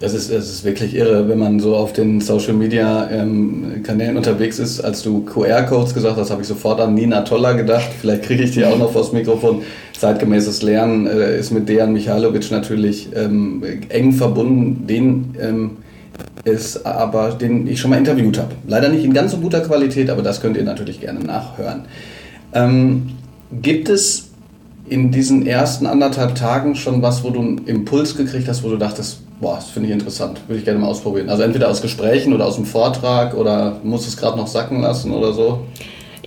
Das 0.00 0.14
ist, 0.14 0.32
das 0.32 0.48
ist 0.48 0.64
wirklich 0.64 0.94
irre, 0.96 1.28
wenn 1.28 1.38
man 1.38 1.60
so 1.60 1.76
auf 1.76 1.92
den 1.92 2.22
Social 2.22 2.54
Media 2.54 3.10
ähm, 3.10 3.82
Kanälen 3.82 4.16
unterwegs 4.16 4.58
ist. 4.58 4.80
Als 4.80 5.02
du 5.02 5.26
QR-Codes 5.26 5.92
gesagt 5.92 6.16
hast, 6.16 6.30
habe 6.30 6.40
ich 6.40 6.48
sofort 6.48 6.80
an 6.80 6.94
Nina 6.94 7.20
Toller 7.20 7.52
gedacht. 7.52 7.90
Vielleicht 8.00 8.22
kriege 8.22 8.44
ich 8.44 8.52
die 8.52 8.64
auch 8.64 8.78
noch 8.78 8.92
vors 8.92 9.12
Mikrofon. 9.12 9.60
Zeitgemäßes 9.98 10.62
Lernen 10.62 11.06
äh, 11.06 11.38
ist 11.38 11.50
mit 11.50 11.68
Dejan 11.68 11.92
Michalovic 11.92 12.50
natürlich 12.50 13.10
ähm, 13.14 13.62
eng 13.90 14.12
verbunden. 14.12 14.86
Den 14.86 15.34
ähm, 15.38 15.70
ist 16.44 16.86
aber, 16.86 17.32
den 17.32 17.66
ich 17.66 17.78
schon 17.78 17.90
mal 17.90 17.98
interviewt 17.98 18.38
habe. 18.38 18.54
Leider 18.66 18.88
nicht 18.88 19.04
in 19.04 19.12
ganz 19.12 19.32
so 19.32 19.36
guter 19.36 19.60
Qualität, 19.60 20.08
aber 20.08 20.22
das 20.22 20.40
könnt 20.40 20.56
ihr 20.56 20.64
natürlich 20.64 21.02
gerne 21.02 21.20
nachhören. 21.20 21.82
Ähm, 22.54 23.10
gibt 23.52 23.90
es 23.90 24.29
in 24.90 25.10
diesen 25.10 25.46
ersten 25.46 25.86
anderthalb 25.86 26.34
Tagen 26.34 26.74
schon 26.74 27.00
was, 27.00 27.24
wo 27.24 27.30
du 27.30 27.40
einen 27.40 27.66
Impuls 27.66 28.16
gekriegt 28.16 28.48
hast, 28.48 28.62
wo 28.62 28.68
du 28.68 28.76
dachtest, 28.76 29.20
Boah, 29.40 29.54
das 29.54 29.70
finde 29.70 29.88
ich 29.88 29.94
interessant. 29.94 30.38
Würde 30.48 30.58
ich 30.58 30.66
gerne 30.66 30.78
mal 30.78 30.88
ausprobieren. 30.88 31.30
Also 31.30 31.44
entweder 31.44 31.70
aus 31.70 31.80
Gesprächen 31.80 32.34
oder 32.34 32.44
aus 32.44 32.56
dem 32.56 32.66
Vortrag 32.66 33.34
oder 33.34 33.80
muss 33.82 34.06
es 34.06 34.18
gerade 34.18 34.36
noch 34.36 34.46
sacken 34.46 34.82
lassen 34.82 35.12
oder 35.12 35.32
so. 35.32 35.60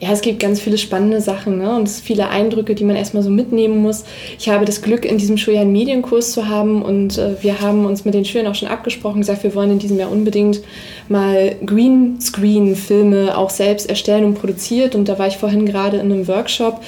Ja, 0.04 0.12
es 0.12 0.20
gibt 0.20 0.42
ganz 0.42 0.60
viele 0.60 0.78
spannende 0.78 1.22
Sachen 1.22 1.60
ne? 1.60 1.74
und 1.78 1.88
viele 1.88 2.28
Eindrücke, 2.28 2.76
die 2.76 2.84
man 2.84 2.98
erstmal 2.98 3.24
so 3.24 3.30
mitnehmen 3.30 3.78
muss. 3.78 4.04
Ich 4.38 4.50
habe 4.50 4.66
das 4.66 4.82
Glück, 4.82 5.06
in 5.06 5.18
diesem 5.18 5.38
Schuljahr 5.38 5.62
einen 5.62 5.72
Medienkurs 5.72 6.34
zu 6.34 6.50
haben 6.50 6.82
und 6.82 7.18
äh, 7.18 7.42
wir 7.42 7.62
haben 7.62 7.86
uns 7.86 8.04
mit 8.04 8.14
den 8.14 8.26
Schülern 8.26 8.48
auch 8.48 8.56
schon 8.56 8.68
abgesprochen, 8.68 9.22
gesagt, 9.22 9.44
wir 9.44 9.56
wollen 9.56 9.72
in 9.72 9.80
diesem 9.80 9.98
Jahr 9.98 10.12
unbedingt 10.12 10.60
mal 11.08 11.56
Greenscreen-Filme 11.66 13.38
auch 13.38 13.50
selbst 13.50 13.88
erstellen 13.88 14.26
und 14.26 14.34
produziert. 14.34 14.94
Und 14.94 15.08
da 15.08 15.18
war 15.18 15.28
ich 15.28 15.38
vorhin 15.38 15.66
gerade 15.66 15.96
in 15.96 16.12
einem 16.12 16.28
Workshop 16.28 16.82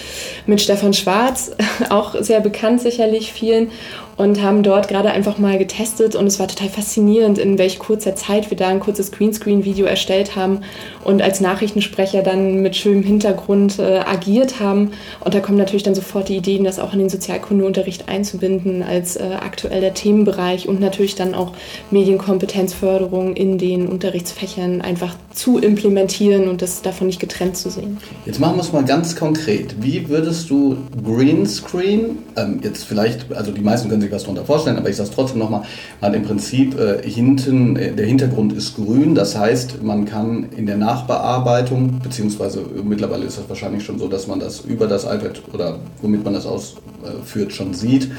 mit 0.45 0.59
Stefan 0.59 0.93
Schwarz, 0.93 1.55
auch 1.89 2.21
sehr 2.21 2.41
bekannt 2.41 2.81
sicherlich 2.81 3.31
vielen 3.31 3.69
und 4.17 4.41
haben 4.41 4.63
dort 4.63 4.87
gerade 4.87 5.11
einfach 5.11 5.37
mal 5.37 5.57
getestet 5.57 6.15
und 6.15 6.27
es 6.27 6.39
war 6.39 6.47
total 6.47 6.69
faszinierend, 6.69 7.37
in 7.37 7.57
welch 7.57 7.79
kurzer 7.79 8.15
Zeit 8.15 8.49
wir 8.49 8.57
da 8.57 8.69
ein 8.69 8.79
kurzes 8.79 9.11
Greenscreen-Video 9.11 9.85
erstellt 9.85 10.35
haben 10.35 10.61
und 11.03 11.21
als 11.21 11.41
Nachrichtensprecher 11.41 12.23
dann 12.23 12.61
mit 12.61 12.75
schönem 12.75 13.03
Hintergrund 13.03 13.79
äh, 13.79 13.99
agiert 13.99 14.59
haben. 14.59 14.91
Und 15.19 15.33
da 15.33 15.39
kommen 15.39 15.57
natürlich 15.57 15.83
dann 15.83 15.95
sofort 15.95 16.29
die 16.29 16.37
Ideen, 16.37 16.63
das 16.63 16.79
auch 16.79 16.93
in 16.93 16.99
den 16.99 17.09
Sozialkundeunterricht 17.09 18.07
einzubinden 18.07 18.83
als 18.83 19.17
äh, 19.17 19.23
aktueller 19.39 19.93
Themenbereich 19.93 20.67
und 20.67 20.79
natürlich 20.79 21.15
dann 21.15 21.35
auch 21.35 21.51
Medienkompetenzförderung 21.91 23.35
in 23.35 23.57
den 23.57 23.87
Unterrichtsfächern 23.87 24.81
einfach 24.81 25.15
zu 25.33 25.59
implementieren 25.59 26.47
und 26.47 26.61
das 26.61 26.81
davon 26.81 27.07
nicht 27.07 27.19
getrennt 27.19 27.57
zu 27.57 27.69
sehen. 27.69 27.97
Jetzt 28.25 28.39
machen 28.39 28.55
wir 28.55 28.61
es 28.61 28.71
mal 28.71 28.85
ganz 28.85 29.15
konkret. 29.15 29.75
Wie 29.81 30.07
würdest 30.07 30.49
du 30.49 30.77
Greenscreen, 31.03 32.19
ähm, 32.37 32.61
jetzt 32.63 32.85
vielleicht, 32.85 33.33
also 33.33 33.51
die 33.51 33.61
meisten 33.61 33.89
können 33.89 34.04
sich 34.05 34.13
was 34.13 34.23
darunter 34.23 34.45
vorstellen, 34.45 34.77
aber 34.77 34.89
ich 34.89 34.95
sage 34.95 35.09
es 35.09 35.15
trotzdem 35.15 35.39
nochmal, 35.39 35.63
man 36.01 36.13
im 36.13 36.23
Prinzip 36.23 36.79
äh, 36.79 37.07
hinten, 37.07 37.75
äh, 37.75 37.91
der 37.91 38.05
Hintergrund 38.05 38.53
ist 38.53 38.75
grün, 38.75 39.15
das 39.15 39.37
heißt, 39.37 39.83
man 39.83 40.05
kann 40.05 40.47
in 40.55 40.65
der 40.65 40.77
Nachbearbeitung, 40.77 41.99
beziehungsweise 42.01 42.63
mittlerweile 42.83 43.25
ist 43.25 43.37
das 43.37 43.49
wahrscheinlich 43.49 43.83
schon 43.83 43.99
so, 43.99 44.07
dass 44.07 44.27
man 44.27 44.39
das 44.39 44.61
über 44.61 44.87
das 44.87 45.03
iPad 45.03 45.41
oder 45.53 45.79
womit 46.01 46.23
man 46.23 46.33
das 46.33 46.45
ausführt 46.45 47.53
schon 47.53 47.73
sieht, 47.73 48.11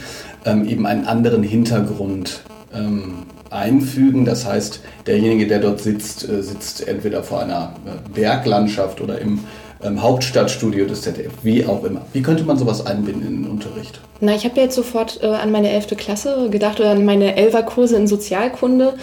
ähm, 0.45 0.69
eben 0.69 0.87
einen 0.87 1.07
anderen 1.07 1.43
Hintergrund 1.43 2.43
ähm, 2.75 3.25
einfügen. 3.51 4.25
Das 4.25 4.47
heißt, 4.47 4.81
derjenige, 5.07 5.47
der 5.47 5.61
dort 5.61 5.81
sitzt, 5.81 6.29
äh, 6.29 6.43
sitzt 6.43 6.87
entweder 6.87 7.23
vor 7.23 7.41
einer 7.41 7.75
äh, 7.87 8.15
Berglandschaft 8.15 9.01
oder 9.01 9.21
im 9.21 9.41
ähm, 9.87 10.03
Hauptstadtstudio 10.03 10.87
des 10.87 11.03
ZDF, 11.03 11.33
wie 11.43 11.65
auch 11.65 11.85
immer. 11.85 12.03
Wie 12.13 12.23
könnte 12.23 12.45
man 12.45 12.59
sowas 12.59 12.85
einbinden 12.85 13.27
in 13.27 13.43
den 13.43 13.51
Unterricht? 13.51 14.01
Na, 14.21 14.35
ich 14.35 14.45
habe 14.45 14.61
jetzt 14.61 14.75
sofort 14.75 15.21
äh, 15.23 15.27
an 15.27 15.53
meine 15.53 15.71
11. 15.71 15.97
Klasse 15.97 16.49
gedacht 16.51 16.81
oder 16.81 16.91
an 16.91 17.05
meine 17.05 17.37
11 17.37 17.67
Kurse 17.67 17.97
in 17.97 18.07
Sozialkunde. 18.07 18.95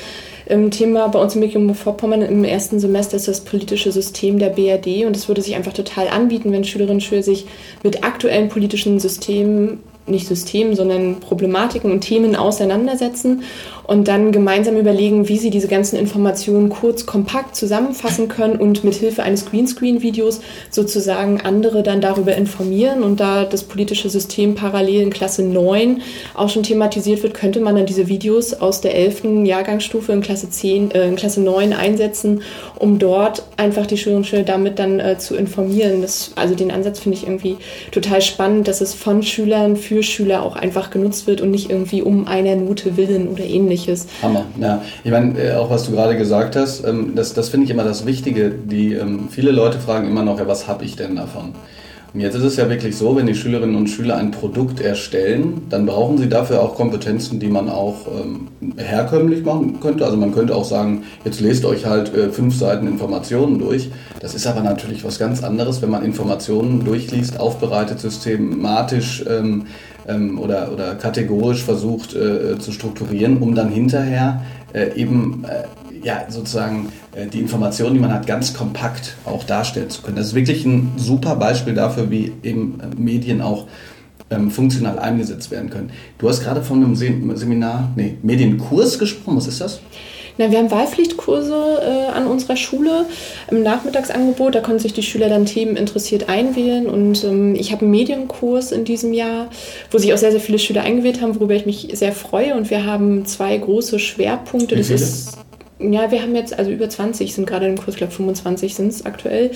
Im 0.45 0.71
Thema 0.71 1.07
bei 1.07 1.19
uns 1.19 1.35
im 1.35 1.41
Mecklenburg-Vorpommern 1.41 2.21
im 2.21 2.43
ersten 2.43 2.79
Semester 2.79 3.15
ist 3.15 3.29
das 3.29 3.41
politische 3.41 3.93
System 3.93 4.39
der 4.39 4.49
BRD 4.49 5.05
und 5.05 5.15
es 5.15 5.29
würde 5.29 5.41
sich 5.41 5.55
einfach 5.55 5.71
total 5.71 6.09
anbieten, 6.09 6.51
wenn 6.51 6.65
Schülerinnen 6.65 6.97
und 6.97 7.01
Schüler 7.01 7.23
sich 7.23 7.45
mit 7.81 8.03
aktuellen 8.03 8.49
politischen 8.49 8.99
Systemen 8.99 9.79
nicht 10.05 10.27
Systemen, 10.27 10.75
sondern 10.75 11.21
Problematiken 11.21 11.91
und 11.91 12.01
Themen 12.01 12.35
auseinandersetzen 12.35 13.43
und 13.85 14.07
dann 14.07 14.31
gemeinsam 14.31 14.77
überlegen, 14.77 15.27
wie 15.27 15.37
sie 15.37 15.49
diese 15.49 15.67
ganzen 15.67 15.97
Informationen 15.97 16.69
kurz, 16.69 17.05
kompakt 17.05 17.55
zusammenfassen 17.55 18.27
können 18.29 18.55
und 18.55 18.83
mit 18.83 18.95
Hilfe 18.95 19.23
eines 19.23 19.45
Greenscreen-Videos 19.45 20.41
sozusagen 20.69 21.41
andere 21.41 21.83
dann 21.83 22.01
darüber 22.01 22.35
informieren. 22.35 23.03
Und 23.03 23.19
da 23.19 23.43
das 23.43 23.63
politische 23.63 24.09
System 24.09 24.55
parallel 24.55 25.01
in 25.01 25.09
Klasse 25.09 25.43
9 25.43 26.01
auch 26.33 26.49
schon 26.49 26.63
thematisiert 26.63 27.23
wird, 27.23 27.33
könnte 27.33 27.59
man 27.59 27.75
dann 27.75 27.85
diese 27.85 28.07
Videos 28.07 28.53
aus 28.53 28.81
der 28.81 28.95
11. 28.95 29.45
Jahrgangsstufe 29.45 30.13
in 30.13 30.21
Klasse 30.21 30.49
10, 30.49 30.91
äh, 30.91 31.07
in 31.07 31.15
Klasse 31.15 31.41
9 31.41 31.73
einsetzen, 31.73 32.41
um 32.79 32.99
dort 32.99 33.43
einfach 33.57 33.85
die 33.85 33.97
Schülerinnen 33.97 34.23
und 34.23 34.27
Schüler 34.27 34.43
damit 34.43 34.79
dann 34.79 34.99
äh, 34.99 35.17
zu 35.17 35.35
informieren. 35.35 36.01
Das, 36.01 36.31
also 36.35 36.55
den 36.55 36.71
Ansatz 36.71 36.99
finde 36.99 37.17
ich 37.17 37.23
irgendwie 37.23 37.57
total 37.91 38.21
spannend, 38.21 38.67
dass 38.67 38.79
es 38.79 38.93
von 38.93 39.23
Schülern 39.23 39.75
für 39.75 40.03
Schüler 40.03 40.43
auch 40.43 40.55
einfach 40.55 40.89
genutzt 40.89 41.27
wird 41.27 41.41
und 41.41 41.51
nicht 41.51 41.69
irgendwie 41.69 42.01
um 42.01 42.27
einer 42.27 42.55
Note 42.55 42.95
willen 42.95 43.27
oder 43.27 43.43
ähnliches 43.43 43.72
ähnliches. 43.73 44.07
Hammer, 44.21 44.45
ja. 44.59 44.81
Ich 45.03 45.11
meine, 45.11 45.39
äh, 45.39 45.53
auch 45.55 45.69
was 45.69 45.85
du 45.85 45.91
gerade 45.91 46.17
gesagt 46.17 46.55
hast, 46.55 46.85
ähm, 46.85 47.13
das, 47.15 47.33
das 47.33 47.49
finde 47.49 47.65
ich 47.65 47.71
immer 47.71 47.83
das 47.83 48.05
Wichtige. 48.05 48.49
Die, 48.51 48.93
ähm, 48.93 49.27
viele 49.29 49.51
Leute 49.51 49.79
fragen 49.79 50.07
immer 50.07 50.23
noch, 50.23 50.39
ja, 50.39 50.47
was 50.47 50.67
habe 50.67 50.85
ich 50.85 50.95
denn 50.95 51.15
davon? 51.15 51.53
Und 52.13 52.19
jetzt 52.19 52.35
ist 52.35 52.43
es 52.43 52.57
ja 52.57 52.69
wirklich 52.69 52.95
so, 52.95 53.15
wenn 53.15 53.25
die 53.25 53.33
Schülerinnen 53.33 53.75
und 53.75 53.87
Schüler 53.87 54.17
ein 54.17 54.29
Produkt 54.29 54.79
erstellen, 54.79 55.63
dann 55.71 55.87
brauchen 55.87 56.19
sie 56.19 56.29
dafür 56.29 56.61
auch 56.61 56.75
Kompetenzen, 56.75 57.39
die 57.39 57.47
man 57.47 57.69
auch 57.69 58.05
ähm, 58.05 58.49
herkömmlich 58.77 59.43
machen 59.43 59.79
könnte. 59.79 60.05
Also 60.05 60.15
man 60.15 60.31
könnte 60.31 60.55
auch 60.55 60.63
sagen, 60.63 61.05
jetzt 61.25 61.41
lest 61.41 61.65
euch 61.65 61.87
halt 61.87 62.13
äh, 62.13 62.29
fünf 62.29 62.55
Seiten 62.55 62.85
Informationen 62.85 63.57
durch. 63.57 63.89
Das 64.19 64.35
ist 64.35 64.45
aber 64.45 64.61
natürlich 64.61 65.03
was 65.03 65.17
ganz 65.17 65.43
anderes, 65.43 65.81
wenn 65.81 65.89
man 65.89 66.05
Informationen 66.05 66.85
durchliest, 66.85 67.39
aufbereitet, 67.39 67.99
systematisch 67.99 69.25
ähm, 70.07 70.39
oder, 70.39 70.71
oder 70.71 70.95
kategorisch 70.95 71.63
versucht 71.63 72.13
äh, 72.15 72.57
zu 72.59 72.71
strukturieren, 72.71 73.37
um 73.37 73.55
dann 73.55 73.69
hinterher 73.69 74.43
äh, 74.73 74.95
eben 74.95 75.45
äh, 75.45 75.63
ja, 76.05 76.25
sozusagen 76.29 76.89
äh, 77.13 77.27
die 77.27 77.39
Informationen, 77.39 77.95
die 77.95 77.99
man 77.99 78.13
hat, 78.13 78.27
ganz 78.27 78.53
kompakt 78.53 79.15
auch 79.25 79.43
darstellen 79.43 79.89
zu 79.89 80.01
können. 80.01 80.17
Das 80.17 80.27
ist 80.27 80.35
wirklich 80.35 80.65
ein 80.65 80.93
super 80.97 81.35
Beispiel 81.35 81.73
dafür, 81.73 82.11
wie 82.11 82.33
eben 82.43 82.79
äh, 82.79 82.95
Medien 82.99 83.41
auch 83.41 83.67
ähm, 84.29 84.51
funktional 84.51 84.99
eingesetzt 84.99 85.51
werden 85.51 85.69
können. 85.69 85.91
Du 86.17 86.27
hast 86.27 86.43
gerade 86.43 86.61
von 86.61 86.83
einem 86.83 86.95
Seminar, 86.95 87.91
nee, 87.95 88.17
Medienkurs 88.21 88.99
gesprochen. 88.99 89.37
Was 89.37 89.47
ist 89.47 89.61
das? 89.61 89.81
Na, 90.37 90.49
wir 90.49 90.57
haben 90.57 90.71
Wahlpflichtkurse 90.71 91.81
äh, 91.81 92.11
an 92.11 92.25
unserer 92.25 92.57
Schule 92.57 93.05
im 93.51 93.61
Nachmittagsangebot. 93.61 94.55
Da 94.55 94.61
können 94.61 94.79
sich 94.79 94.93
die 94.93 95.03
Schüler 95.03 95.29
dann 95.29 95.45
Themen 95.45 95.75
interessiert 95.75 96.29
einwählen. 96.29 96.87
Und 96.87 97.23
ähm, 97.23 97.55
ich 97.55 97.71
habe 97.71 97.81
einen 97.81 97.91
Medienkurs 97.91 98.71
in 98.71 98.83
diesem 98.83 99.13
Jahr, 99.13 99.49
wo 99.91 99.97
sich 99.97 100.13
auch 100.13 100.17
sehr, 100.17 100.31
sehr 100.31 100.41
viele 100.41 100.59
Schüler 100.59 100.81
eingewählt 100.81 101.21
haben, 101.21 101.35
worüber 101.35 101.53
ich 101.53 101.65
mich 101.65 101.89
sehr 101.93 102.13
freue. 102.13 102.55
Und 102.55 102.69
wir 102.69 102.85
haben 102.85 103.25
zwei 103.25 103.55
große 103.57 103.99
Schwerpunkte. 103.99 104.75
Das 104.75 104.89
ist 104.89 105.42
ja, 105.91 106.11
wir 106.11 106.21
haben 106.21 106.35
jetzt, 106.35 106.57
also 106.57 106.71
über 106.71 106.89
20 106.89 107.33
sind 107.33 107.47
gerade 107.47 107.67
im 107.67 107.77
Kurs, 107.77 107.89
ich 107.89 107.97
glaube 107.97 108.13
25 108.13 108.75
sind 108.75 108.87
es 108.87 109.05
aktuell. 109.05 109.51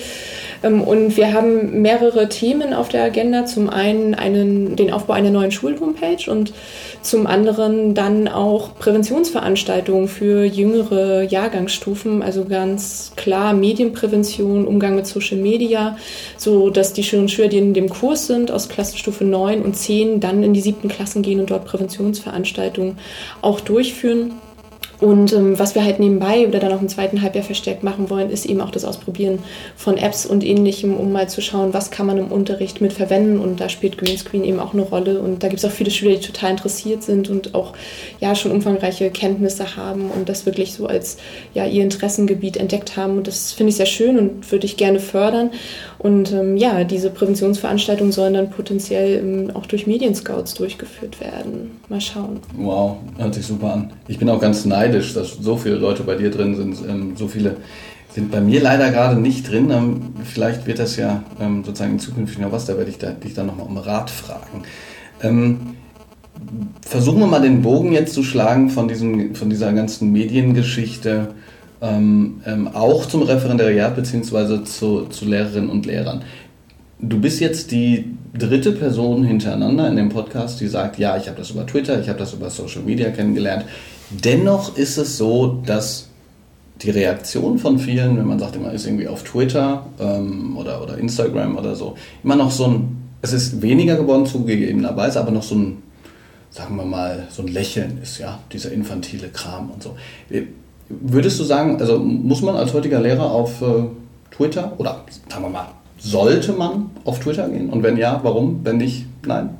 Ähm, 0.62 0.82
und 0.82 1.16
wir 1.16 1.32
haben 1.32 1.82
mehrere 1.82 2.28
Themen 2.28 2.74
auf 2.74 2.88
der 2.88 3.04
Agenda. 3.04 3.46
Zum 3.46 3.70
einen 3.70 4.14
einen, 4.14 4.76
den 4.76 4.92
Aufbau 4.92 5.14
einer 5.14 5.30
neuen 5.30 5.50
Schulhomepage 5.50 6.28
und 6.30 6.52
zum 7.02 7.26
anderen 7.26 7.94
dann 7.94 8.28
auch 8.28 8.76
Präventionsveranstaltungen 8.78 10.08
für 10.08 10.44
jüngere 10.44 11.22
Jahrgangsstufen. 11.22 12.22
Also 12.22 12.44
ganz 12.44 13.12
klar 13.16 13.52
Medienprävention, 13.52 14.66
Umgang 14.66 14.96
mit 14.96 15.06
Social 15.06 15.38
Media, 15.38 15.96
so 16.36 16.70
dass 16.70 16.92
die 16.92 17.02
Schülerinnen 17.02 17.26
und 17.26 17.30
Schüler, 17.30 17.48
die 17.48 17.58
in 17.58 17.74
dem 17.74 17.88
Kurs 17.88 18.26
sind, 18.26 18.50
aus 18.50 18.68
Klassenstufe 18.68 19.24
9 19.24 19.62
und 19.62 19.74
10 19.74 20.20
dann 20.20 20.42
in 20.42 20.52
die 20.52 20.60
siebten 20.60 20.88
Klassen 20.88 21.22
gehen 21.22 21.40
und 21.40 21.50
dort 21.50 21.64
Präventionsveranstaltungen 21.64 22.98
auch 23.42 23.60
durchführen. 23.60 24.32
Und 25.00 25.32
ähm, 25.32 25.58
was 25.58 25.74
wir 25.74 25.84
halt 25.84 26.00
nebenbei 26.00 26.46
oder 26.46 26.58
dann 26.58 26.72
auch 26.72 26.80
im 26.80 26.88
zweiten 26.88 27.22
Halbjahr 27.22 27.44
verstärkt 27.44 27.84
machen 27.84 28.10
wollen, 28.10 28.30
ist 28.30 28.46
eben 28.46 28.60
auch 28.60 28.70
das 28.70 28.84
Ausprobieren 28.84 29.38
von 29.76 29.96
Apps 29.96 30.26
und 30.26 30.44
ähnlichem, 30.44 30.96
um 30.96 31.12
mal 31.12 31.28
zu 31.28 31.40
schauen, 31.40 31.72
was 31.72 31.90
kann 31.90 32.06
man 32.06 32.18
im 32.18 32.32
Unterricht 32.32 32.80
mit 32.80 32.92
verwenden. 32.92 33.38
Und 33.38 33.60
da 33.60 33.68
spielt 33.68 33.98
Greenscreen 33.98 34.44
eben 34.44 34.58
auch 34.58 34.72
eine 34.72 34.82
Rolle. 34.82 35.20
Und 35.20 35.42
da 35.42 35.48
gibt 35.48 35.60
es 35.60 35.64
auch 35.64 35.74
viele 35.74 35.90
Schüler, 35.90 36.16
die 36.16 36.26
total 36.26 36.52
interessiert 36.52 37.02
sind 37.02 37.28
und 37.28 37.54
auch 37.54 37.74
ja 38.20 38.34
schon 38.34 38.50
umfangreiche 38.50 39.10
Kenntnisse 39.10 39.76
haben 39.76 40.10
und 40.10 40.28
das 40.28 40.46
wirklich 40.46 40.72
so 40.72 40.86
als 40.86 41.18
ja 41.54 41.64
ihr 41.64 41.84
Interessengebiet 41.84 42.56
entdeckt 42.56 42.96
haben. 42.96 43.18
Und 43.18 43.26
das 43.26 43.52
finde 43.52 43.70
ich 43.70 43.76
sehr 43.76 43.86
schön 43.86 44.18
und 44.18 44.50
würde 44.50 44.66
ich 44.66 44.76
gerne 44.76 44.98
fördern. 44.98 45.50
Und 45.98 46.32
ähm, 46.32 46.56
ja, 46.56 46.84
diese 46.84 47.10
Präventionsveranstaltungen 47.10 48.12
sollen 48.12 48.34
dann 48.34 48.50
potenziell 48.50 49.18
ähm, 49.18 49.50
auch 49.54 49.66
durch 49.66 49.86
Medienscouts 49.86 50.54
durchgeführt 50.54 51.20
werden. 51.20 51.78
Mal 51.88 52.00
schauen. 52.00 52.40
Wow, 52.56 52.98
hört 53.16 53.34
sich 53.34 53.46
super 53.46 53.72
an. 53.72 53.92
Ich 54.06 54.18
bin 54.18 54.28
auch 54.28 54.40
ganz 54.40 54.64
neidisch, 54.64 54.87
dass 54.92 55.36
so 55.40 55.56
viele 55.56 55.76
Leute 55.76 56.02
bei 56.02 56.14
dir 56.14 56.30
drin 56.30 56.54
sind. 56.54 56.78
Ähm, 56.88 57.12
so 57.16 57.28
viele 57.28 57.56
sind 58.14 58.30
bei 58.30 58.40
mir 58.40 58.60
leider 58.60 58.90
gerade 58.90 59.20
nicht 59.20 59.50
drin. 59.50 59.70
Ähm, 59.70 60.14
vielleicht 60.24 60.66
wird 60.66 60.78
das 60.78 60.96
ja 60.96 61.22
ähm, 61.40 61.64
sozusagen 61.64 61.92
in 61.92 61.98
Zukunft 61.98 62.38
noch 62.38 62.52
was, 62.52 62.66
da 62.66 62.76
werde 62.76 62.90
ich 62.90 62.98
da, 62.98 63.10
dich 63.10 63.34
dann 63.34 63.46
nochmal 63.46 63.66
um 63.66 63.76
Rat 63.76 64.10
fragen. 64.10 64.62
Ähm, 65.22 65.60
versuchen 66.82 67.20
wir 67.20 67.26
mal 67.26 67.42
den 67.42 67.62
Bogen 67.62 67.92
jetzt 67.92 68.14
zu 68.14 68.22
schlagen 68.22 68.70
von, 68.70 68.88
diesem, 68.88 69.34
von 69.34 69.50
dieser 69.50 69.72
ganzen 69.72 70.12
Mediengeschichte 70.12 71.28
ähm, 71.80 72.40
ähm, 72.46 72.68
auch 72.68 73.06
zum 73.06 73.22
Referendariat 73.22 73.94
bzw. 73.94 74.64
Zu, 74.64 75.06
zu 75.06 75.24
Lehrerinnen 75.24 75.70
und 75.70 75.86
Lehrern. 75.86 76.22
Du 77.00 77.20
bist 77.20 77.40
jetzt 77.40 77.70
die 77.70 78.16
dritte 78.36 78.72
Person 78.72 79.24
hintereinander 79.24 79.88
in 79.88 79.96
dem 79.96 80.08
Podcast, 80.08 80.60
die 80.60 80.66
sagt, 80.66 80.98
ja, 80.98 81.16
ich 81.16 81.28
habe 81.28 81.38
das 81.38 81.50
über 81.50 81.66
Twitter, 81.66 82.00
ich 82.00 82.08
habe 82.08 82.18
das 82.18 82.32
über 82.32 82.50
Social 82.50 82.82
Media 82.82 83.10
kennengelernt. 83.10 83.64
Dennoch 84.10 84.76
ist 84.76 84.96
es 84.96 85.18
so, 85.18 85.60
dass 85.66 86.08
die 86.82 86.90
Reaktion 86.90 87.58
von 87.58 87.78
vielen, 87.78 88.16
wenn 88.16 88.26
man 88.26 88.38
sagt, 88.38 88.56
immer 88.56 88.72
ist 88.72 88.86
irgendwie 88.86 89.08
auf 89.08 89.22
Twitter 89.24 89.86
ähm, 90.00 90.56
oder, 90.56 90.82
oder 90.82 90.96
Instagram 90.98 91.56
oder 91.56 91.74
so, 91.74 91.96
immer 92.22 92.36
noch 92.36 92.50
so 92.50 92.66
ein, 92.66 92.96
es 93.20 93.32
ist 93.32 93.62
weniger 93.62 93.96
geworden 93.96 94.26
zugegebenerweise, 94.26 95.20
aber 95.20 95.32
noch 95.32 95.42
so 95.42 95.56
ein, 95.56 95.82
sagen 96.50 96.76
wir 96.76 96.84
mal, 96.84 97.26
so 97.30 97.42
ein 97.42 97.48
Lächeln 97.48 97.98
ist, 98.02 98.18
ja, 98.18 98.38
dieser 98.52 98.72
infantile 98.72 99.28
Kram 99.28 99.70
und 99.70 99.82
so. 99.82 99.96
Würdest 100.88 101.38
du 101.40 101.44
sagen, 101.44 101.80
also 101.80 101.98
muss 101.98 102.42
man 102.42 102.56
als 102.56 102.72
heutiger 102.72 103.00
Lehrer 103.00 103.30
auf 103.30 103.60
äh, 103.60 103.84
Twitter 104.30 104.72
oder 104.78 105.04
sagen 105.28 105.44
wir 105.44 105.50
mal, 105.50 105.68
sollte 105.98 106.52
man 106.52 106.90
auf 107.04 107.18
Twitter 107.18 107.48
gehen? 107.48 107.70
Und 107.70 107.82
wenn 107.82 107.96
ja, 107.96 108.20
warum? 108.22 108.60
Wenn 108.62 108.78
nicht, 108.78 109.04
nein? 109.26 109.50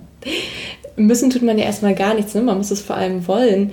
Müssen 0.96 1.30
tut 1.30 1.42
man 1.42 1.58
ja 1.58 1.64
erstmal 1.64 1.94
gar 1.94 2.14
nichts, 2.14 2.34
ne? 2.34 2.42
man 2.42 2.58
muss 2.58 2.70
es 2.70 2.80
vor 2.80 2.96
allem 2.96 3.26
wollen. 3.26 3.72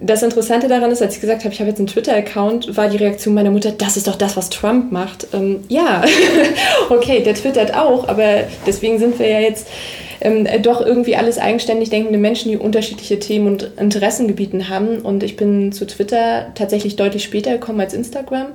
Das 0.00 0.22
Interessante 0.22 0.68
daran 0.68 0.92
ist, 0.92 1.02
als 1.02 1.16
ich 1.16 1.20
gesagt 1.20 1.42
habe, 1.44 1.52
ich 1.52 1.58
habe 1.58 1.70
jetzt 1.70 1.78
einen 1.78 1.88
Twitter-Account, 1.88 2.76
war 2.76 2.88
die 2.88 2.98
Reaktion 2.98 3.34
meiner 3.34 3.50
Mutter, 3.50 3.72
das 3.72 3.96
ist 3.96 4.06
doch 4.06 4.14
das, 4.14 4.36
was 4.36 4.48
Trump 4.48 4.92
macht. 4.92 5.26
Ähm, 5.32 5.64
ja, 5.68 6.04
okay, 6.88 7.20
der 7.22 7.34
twittert 7.34 7.74
auch, 7.74 8.06
aber 8.06 8.44
deswegen 8.64 9.00
sind 9.00 9.18
wir 9.18 9.28
ja 9.28 9.40
jetzt 9.40 9.66
ähm, 10.20 10.46
doch 10.62 10.80
irgendwie 10.80 11.16
alles 11.16 11.38
eigenständig 11.38 11.90
denkende 11.90 12.18
Menschen, 12.18 12.50
die 12.50 12.56
unterschiedliche 12.56 13.18
Themen 13.18 13.46
und 13.46 13.70
Interessengebieten 13.78 14.68
haben. 14.68 14.98
Und 14.98 15.22
ich 15.22 15.36
bin 15.36 15.72
zu 15.72 15.86
Twitter 15.86 16.48
tatsächlich 16.54 16.96
deutlich 16.96 17.24
später 17.24 17.52
gekommen 17.52 17.80
als 17.80 17.94
Instagram, 17.94 18.48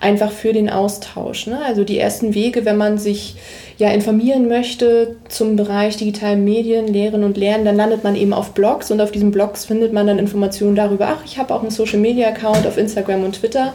einfach 0.00 0.30
für 0.30 0.52
den 0.52 0.70
Austausch. 0.70 1.46
Ne? 1.46 1.58
Also 1.64 1.84
die 1.84 1.98
ersten 1.98 2.34
Wege, 2.34 2.64
wenn 2.64 2.76
man 2.76 2.98
sich 2.98 3.36
ja, 3.78 3.90
informieren 3.90 4.48
möchte 4.48 5.16
zum 5.28 5.54
Bereich 5.54 5.96
digitalen 5.96 6.44
Medien, 6.44 6.88
Lehren 6.88 7.22
und 7.22 7.36
Lernen, 7.36 7.64
dann 7.64 7.76
landet 7.76 8.02
man 8.02 8.16
eben 8.16 8.32
auf 8.32 8.50
Blogs 8.50 8.90
und 8.90 9.00
auf 9.00 9.12
diesen 9.12 9.30
Blogs 9.30 9.64
findet 9.64 9.92
man 9.92 10.06
dann 10.06 10.18
Informationen 10.18 10.74
darüber, 10.74 11.08
ach, 11.08 11.24
ich 11.24 11.38
habe 11.38 11.54
auch 11.54 11.62
einen 11.62 11.70
Social 11.70 12.00
Media 12.00 12.28
Account 12.28 12.66
auf 12.66 12.76
Instagram 12.76 13.24
und 13.24 13.36
Twitter 13.36 13.74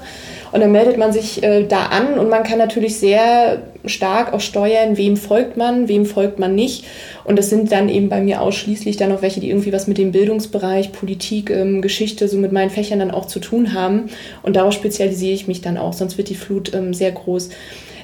und 0.53 0.59
dann 0.59 0.71
meldet 0.71 0.99
man 0.99 1.11
sich 1.11 1.41
äh, 1.41 1.63
da 1.63 1.87
an 1.87 2.19
und 2.19 2.29
man 2.29 2.43
kann 2.43 2.59
natürlich 2.59 2.99
sehr 2.99 3.63
stark 3.85 4.33
auch 4.33 4.39
steuern, 4.39 4.97
wem 4.97 5.17
folgt 5.17 5.57
man, 5.57 5.87
wem 5.87 6.05
folgt 6.05 6.37
man 6.37 6.53
nicht. 6.53 6.85
Und 7.23 7.39
das 7.39 7.49
sind 7.49 7.71
dann 7.71 7.89
eben 7.89 8.07
bei 8.07 8.21
mir 8.21 8.39
ausschließlich 8.39 8.95
dann 8.95 9.11
auch 9.11 9.23
welche, 9.23 9.39
die 9.39 9.49
irgendwie 9.49 9.73
was 9.73 9.87
mit 9.87 9.97
dem 9.97 10.11
Bildungsbereich, 10.11 10.91
Politik, 10.91 11.49
ähm, 11.49 11.81
Geschichte, 11.81 12.27
so 12.27 12.37
mit 12.37 12.51
meinen 12.51 12.69
Fächern 12.69 12.99
dann 12.99 13.09
auch 13.09 13.25
zu 13.25 13.39
tun 13.39 13.73
haben. 13.73 14.11
Und 14.43 14.55
darauf 14.55 14.75
spezialisiere 14.75 15.33
ich 15.33 15.47
mich 15.47 15.61
dann 15.61 15.75
auch, 15.75 15.93
sonst 15.93 16.19
wird 16.19 16.29
die 16.29 16.35
Flut 16.35 16.71
ähm, 16.75 16.93
sehr 16.93 17.11
groß. 17.11 17.49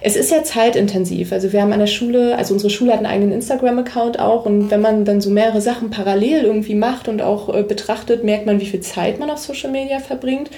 Es 0.01 0.15
ist 0.15 0.31
ja 0.31 0.43
zeitintensiv. 0.43 1.31
Also 1.31 1.51
wir 1.51 1.61
haben 1.61 1.73
an 1.73 1.79
der 1.79 1.87
Schule, 1.87 2.37
also 2.37 2.53
unsere 2.53 2.69
Schule 2.69 2.91
hat 2.91 2.99
einen 2.99 3.07
eigenen 3.07 3.33
Instagram-Account 3.33 4.19
auch 4.19 4.45
und 4.45 4.71
wenn 4.71 4.81
man 4.81 5.05
dann 5.05 5.21
so 5.21 5.29
mehrere 5.29 5.61
Sachen 5.61 5.89
parallel 5.89 6.43
irgendwie 6.43 6.75
macht 6.75 7.07
und 7.07 7.21
auch 7.21 7.53
äh, 7.53 7.63
betrachtet, 7.63 8.23
merkt 8.23 8.45
man, 8.45 8.61
wie 8.61 8.65
viel 8.65 8.81
Zeit 8.81 9.19
man 9.19 9.29
auf 9.29 9.39
Social 9.39 9.71
Media 9.71 9.99
verbringt 9.99 10.49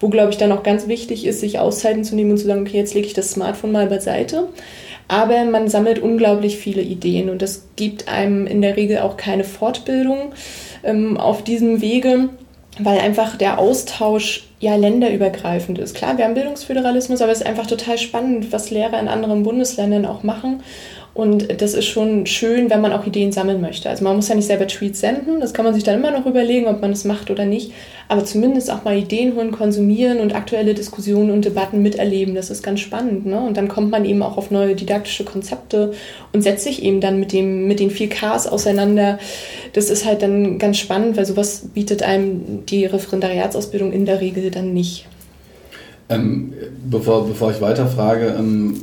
wo, 0.00 0.08
glaube 0.08 0.30
ich, 0.30 0.38
dann 0.38 0.50
auch 0.50 0.62
ganz 0.62 0.88
wichtig 0.88 1.26
ist, 1.26 1.40
sich 1.40 1.58
Auszeiten 1.58 2.04
zu 2.04 2.16
nehmen 2.16 2.32
und 2.32 2.38
zu 2.38 2.46
sagen, 2.46 2.62
okay, 2.62 2.78
jetzt 2.78 2.94
lege 2.94 3.06
ich 3.06 3.12
das 3.12 3.32
Smartphone 3.32 3.72
mal 3.72 3.86
beiseite. 3.86 4.48
Aber 5.08 5.44
man 5.44 5.68
sammelt 5.68 5.98
unglaublich 5.98 6.56
viele 6.56 6.82
Ideen 6.82 7.30
und 7.30 7.42
das 7.42 7.66
gibt 7.76 8.08
einem 8.08 8.46
in 8.46 8.62
der 8.62 8.76
Regel 8.76 9.00
auch 9.00 9.16
keine 9.16 9.44
Fortbildung 9.44 10.32
ähm, 10.82 11.16
auf 11.16 11.44
diesem 11.44 11.80
Wege, 11.80 12.30
weil 12.78 12.98
einfach 12.98 13.36
der 13.36 13.58
Austausch 13.58 14.49
ja 14.60 14.76
länderübergreifend 14.76 15.78
ist. 15.78 15.94
Klar, 15.94 16.18
wir 16.18 16.26
haben 16.26 16.34
Bildungsföderalismus, 16.34 17.22
aber 17.22 17.32
es 17.32 17.40
ist 17.40 17.46
einfach 17.46 17.66
total 17.66 17.98
spannend, 17.98 18.52
was 18.52 18.70
Lehrer 18.70 19.00
in 19.00 19.08
anderen 19.08 19.42
Bundesländern 19.42 20.06
auch 20.06 20.22
machen 20.22 20.62
und 21.12 21.60
das 21.60 21.74
ist 21.74 21.86
schon 21.86 22.24
schön, 22.26 22.70
wenn 22.70 22.80
man 22.80 22.92
auch 22.92 23.04
Ideen 23.04 23.32
sammeln 23.32 23.60
möchte. 23.60 23.90
Also 23.90 24.04
man 24.04 24.14
muss 24.14 24.28
ja 24.28 24.36
nicht 24.36 24.46
selber 24.46 24.68
Tweets 24.68 25.00
senden, 25.00 25.40
das 25.40 25.52
kann 25.52 25.64
man 25.64 25.74
sich 25.74 25.82
dann 25.82 25.96
immer 25.96 26.12
noch 26.12 26.24
überlegen, 26.24 26.68
ob 26.68 26.80
man 26.80 26.92
es 26.92 27.04
macht 27.04 27.30
oder 27.30 27.46
nicht. 27.46 27.72
Aber 28.08 28.24
zumindest 28.24 28.70
auch 28.70 28.84
mal 28.84 28.96
Ideen 28.96 29.34
holen, 29.34 29.50
konsumieren 29.50 30.20
und 30.20 30.34
aktuelle 30.34 30.72
Diskussionen 30.72 31.30
und 31.30 31.44
Debatten 31.44 31.82
miterleben. 31.82 32.34
Das 32.34 32.50
ist 32.50 32.62
ganz 32.62 32.80
spannend. 32.80 33.26
Ne? 33.26 33.40
Und 33.40 33.56
dann 33.56 33.68
kommt 33.68 33.90
man 33.90 34.04
eben 34.04 34.22
auch 34.22 34.36
auf 34.36 34.50
neue 34.50 34.76
didaktische 34.76 35.24
Konzepte 35.24 35.92
und 36.32 36.42
setzt 36.42 36.64
sich 36.64 36.82
eben 36.82 37.00
dann 37.00 37.18
mit, 37.18 37.32
dem, 37.32 37.66
mit 37.66 37.80
den 37.80 37.90
4Ks 37.90 38.48
auseinander. 38.48 39.18
Das 39.72 39.90
ist 39.90 40.06
halt 40.06 40.22
dann 40.22 40.58
ganz 40.58 40.78
spannend, 40.78 41.16
weil 41.16 41.26
sowas 41.26 41.68
bietet 41.74 42.02
einem 42.02 42.64
die 42.66 42.86
Referendariatsausbildung 42.86 43.92
in 43.92 44.06
der 44.06 44.20
Regel 44.20 44.50
dann 44.50 44.72
nicht. 44.74 45.06
Ähm, 46.08 46.52
bevor, 46.88 47.26
bevor 47.26 47.52
ich 47.52 47.60
weiterfrage, 47.60 48.34
ähm, 48.36 48.82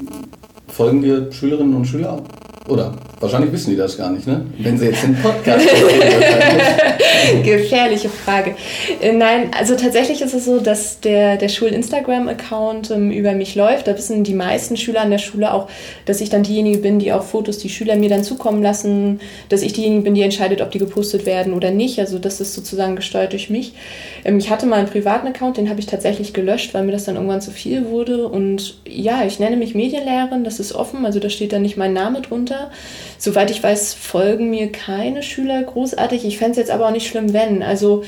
folgen 0.77 1.01
dir 1.01 1.31
Schülerinnen 1.31 1.73
und 1.73 1.85
Schüler? 1.85 2.21
Oder 2.67 2.93
wahrscheinlich 3.19 3.51
wissen 3.51 3.69
die 3.69 3.75
das 3.77 3.97
gar 3.97 4.12
nicht, 4.12 4.27
ne? 4.27 4.45
Wenn 4.58 4.77
sie 4.77 4.88
jetzt 4.88 5.03
den 5.03 5.15
Podcast 5.15 5.65
hören. 5.71 7.43
Gefährliche 7.43 8.10
Frage. 8.10 8.56
Äh, 9.01 9.13
nein, 9.13 9.51
also 9.58 9.75
tatsächlich 9.75 10.21
ist 10.21 10.34
es 10.34 10.45
so, 10.45 10.60
dass 10.60 10.99
der, 10.99 11.38
der 11.38 11.49
Schul-Instagram-Account 11.49 12.91
ähm, 12.91 13.12
über 13.12 13.34
mich 13.34 13.56
läuft. 13.56 13.88
Da 13.88 13.97
wissen 13.97 14.23
die 14.23 14.34
meisten 14.34 14.75
Schüler 14.75 15.01
an 15.01 15.12
der 15.12 15.17
Schule 15.17 15.53
auch, 15.53 15.69
dass 16.06 16.19
ich 16.19 16.30
dann 16.30 16.43
diejenige 16.43 16.80
bin, 16.80 16.99
die 16.99 17.13
auch 17.13 17.23
Fotos, 17.23 17.58
die 17.58 17.69
Schüler 17.69 17.95
mir 17.95 18.10
dann 18.10 18.23
zukommen 18.23 18.62
lassen, 18.62 19.21
dass 19.49 19.62
ich 19.62 19.73
diejenige 19.73 20.01
bin, 20.03 20.15
die 20.15 20.21
entscheidet, 20.21 20.62
ob 20.62 20.71
die 20.71 20.80
gepostet 20.80 21.25
werden 21.25 21.53
oder 21.53 21.71
nicht. 21.71 21.99
Also 21.99 22.19
das 22.19 22.41
ist 22.41 22.53
sozusagen 22.53 22.95
gesteuert 22.95 23.32
durch 23.32 23.49
mich. 23.49 23.73
Ähm, 24.25 24.38
ich 24.39 24.49
hatte 24.49 24.65
mal 24.65 24.77
einen 24.77 24.89
privaten 24.89 25.27
Account, 25.27 25.58
den 25.58 25.69
habe 25.69 25.80
ich 25.80 25.86
tatsächlich 25.86 26.34
gelöscht, 26.34 26.73
weil 26.73 26.84
mir 26.84 26.91
das 26.91 27.06
dann 27.06 27.15
irgendwann 27.15 27.41
zu 27.41 27.51
viel 27.51 27.86
wurde. 27.86 28.27
Und 28.27 28.77
ja, 28.86 29.23
ich 29.25 29.39
nenne 29.39 29.56
mich 29.56 29.73
Medienlehrerin, 29.73 30.43
das 30.43 30.60
ist 30.60 30.73
offen, 30.73 31.06
also 31.06 31.19
da 31.19 31.30
steht 31.30 31.53
dann 31.53 31.62
nicht 31.62 31.77
mein 31.77 31.93
Name 31.93 32.21
drunter. 32.21 32.57
Schüler. 32.58 32.72
Soweit 33.17 33.52
ich 33.52 33.62
weiß, 33.62 33.93
folgen 33.93 34.50
mir 34.50 34.72
keine 34.72 35.24
Schüler 35.24 35.63
großartig. 35.63 36.26
Ich 36.26 36.38
fände 36.38 36.52
es 36.52 36.58
jetzt 36.58 36.72
aber 36.72 36.88
auch 36.88 36.91
nicht 36.91 37.08
schlimm, 37.08 37.34
wenn. 37.34 37.63
Also 37.63 38.04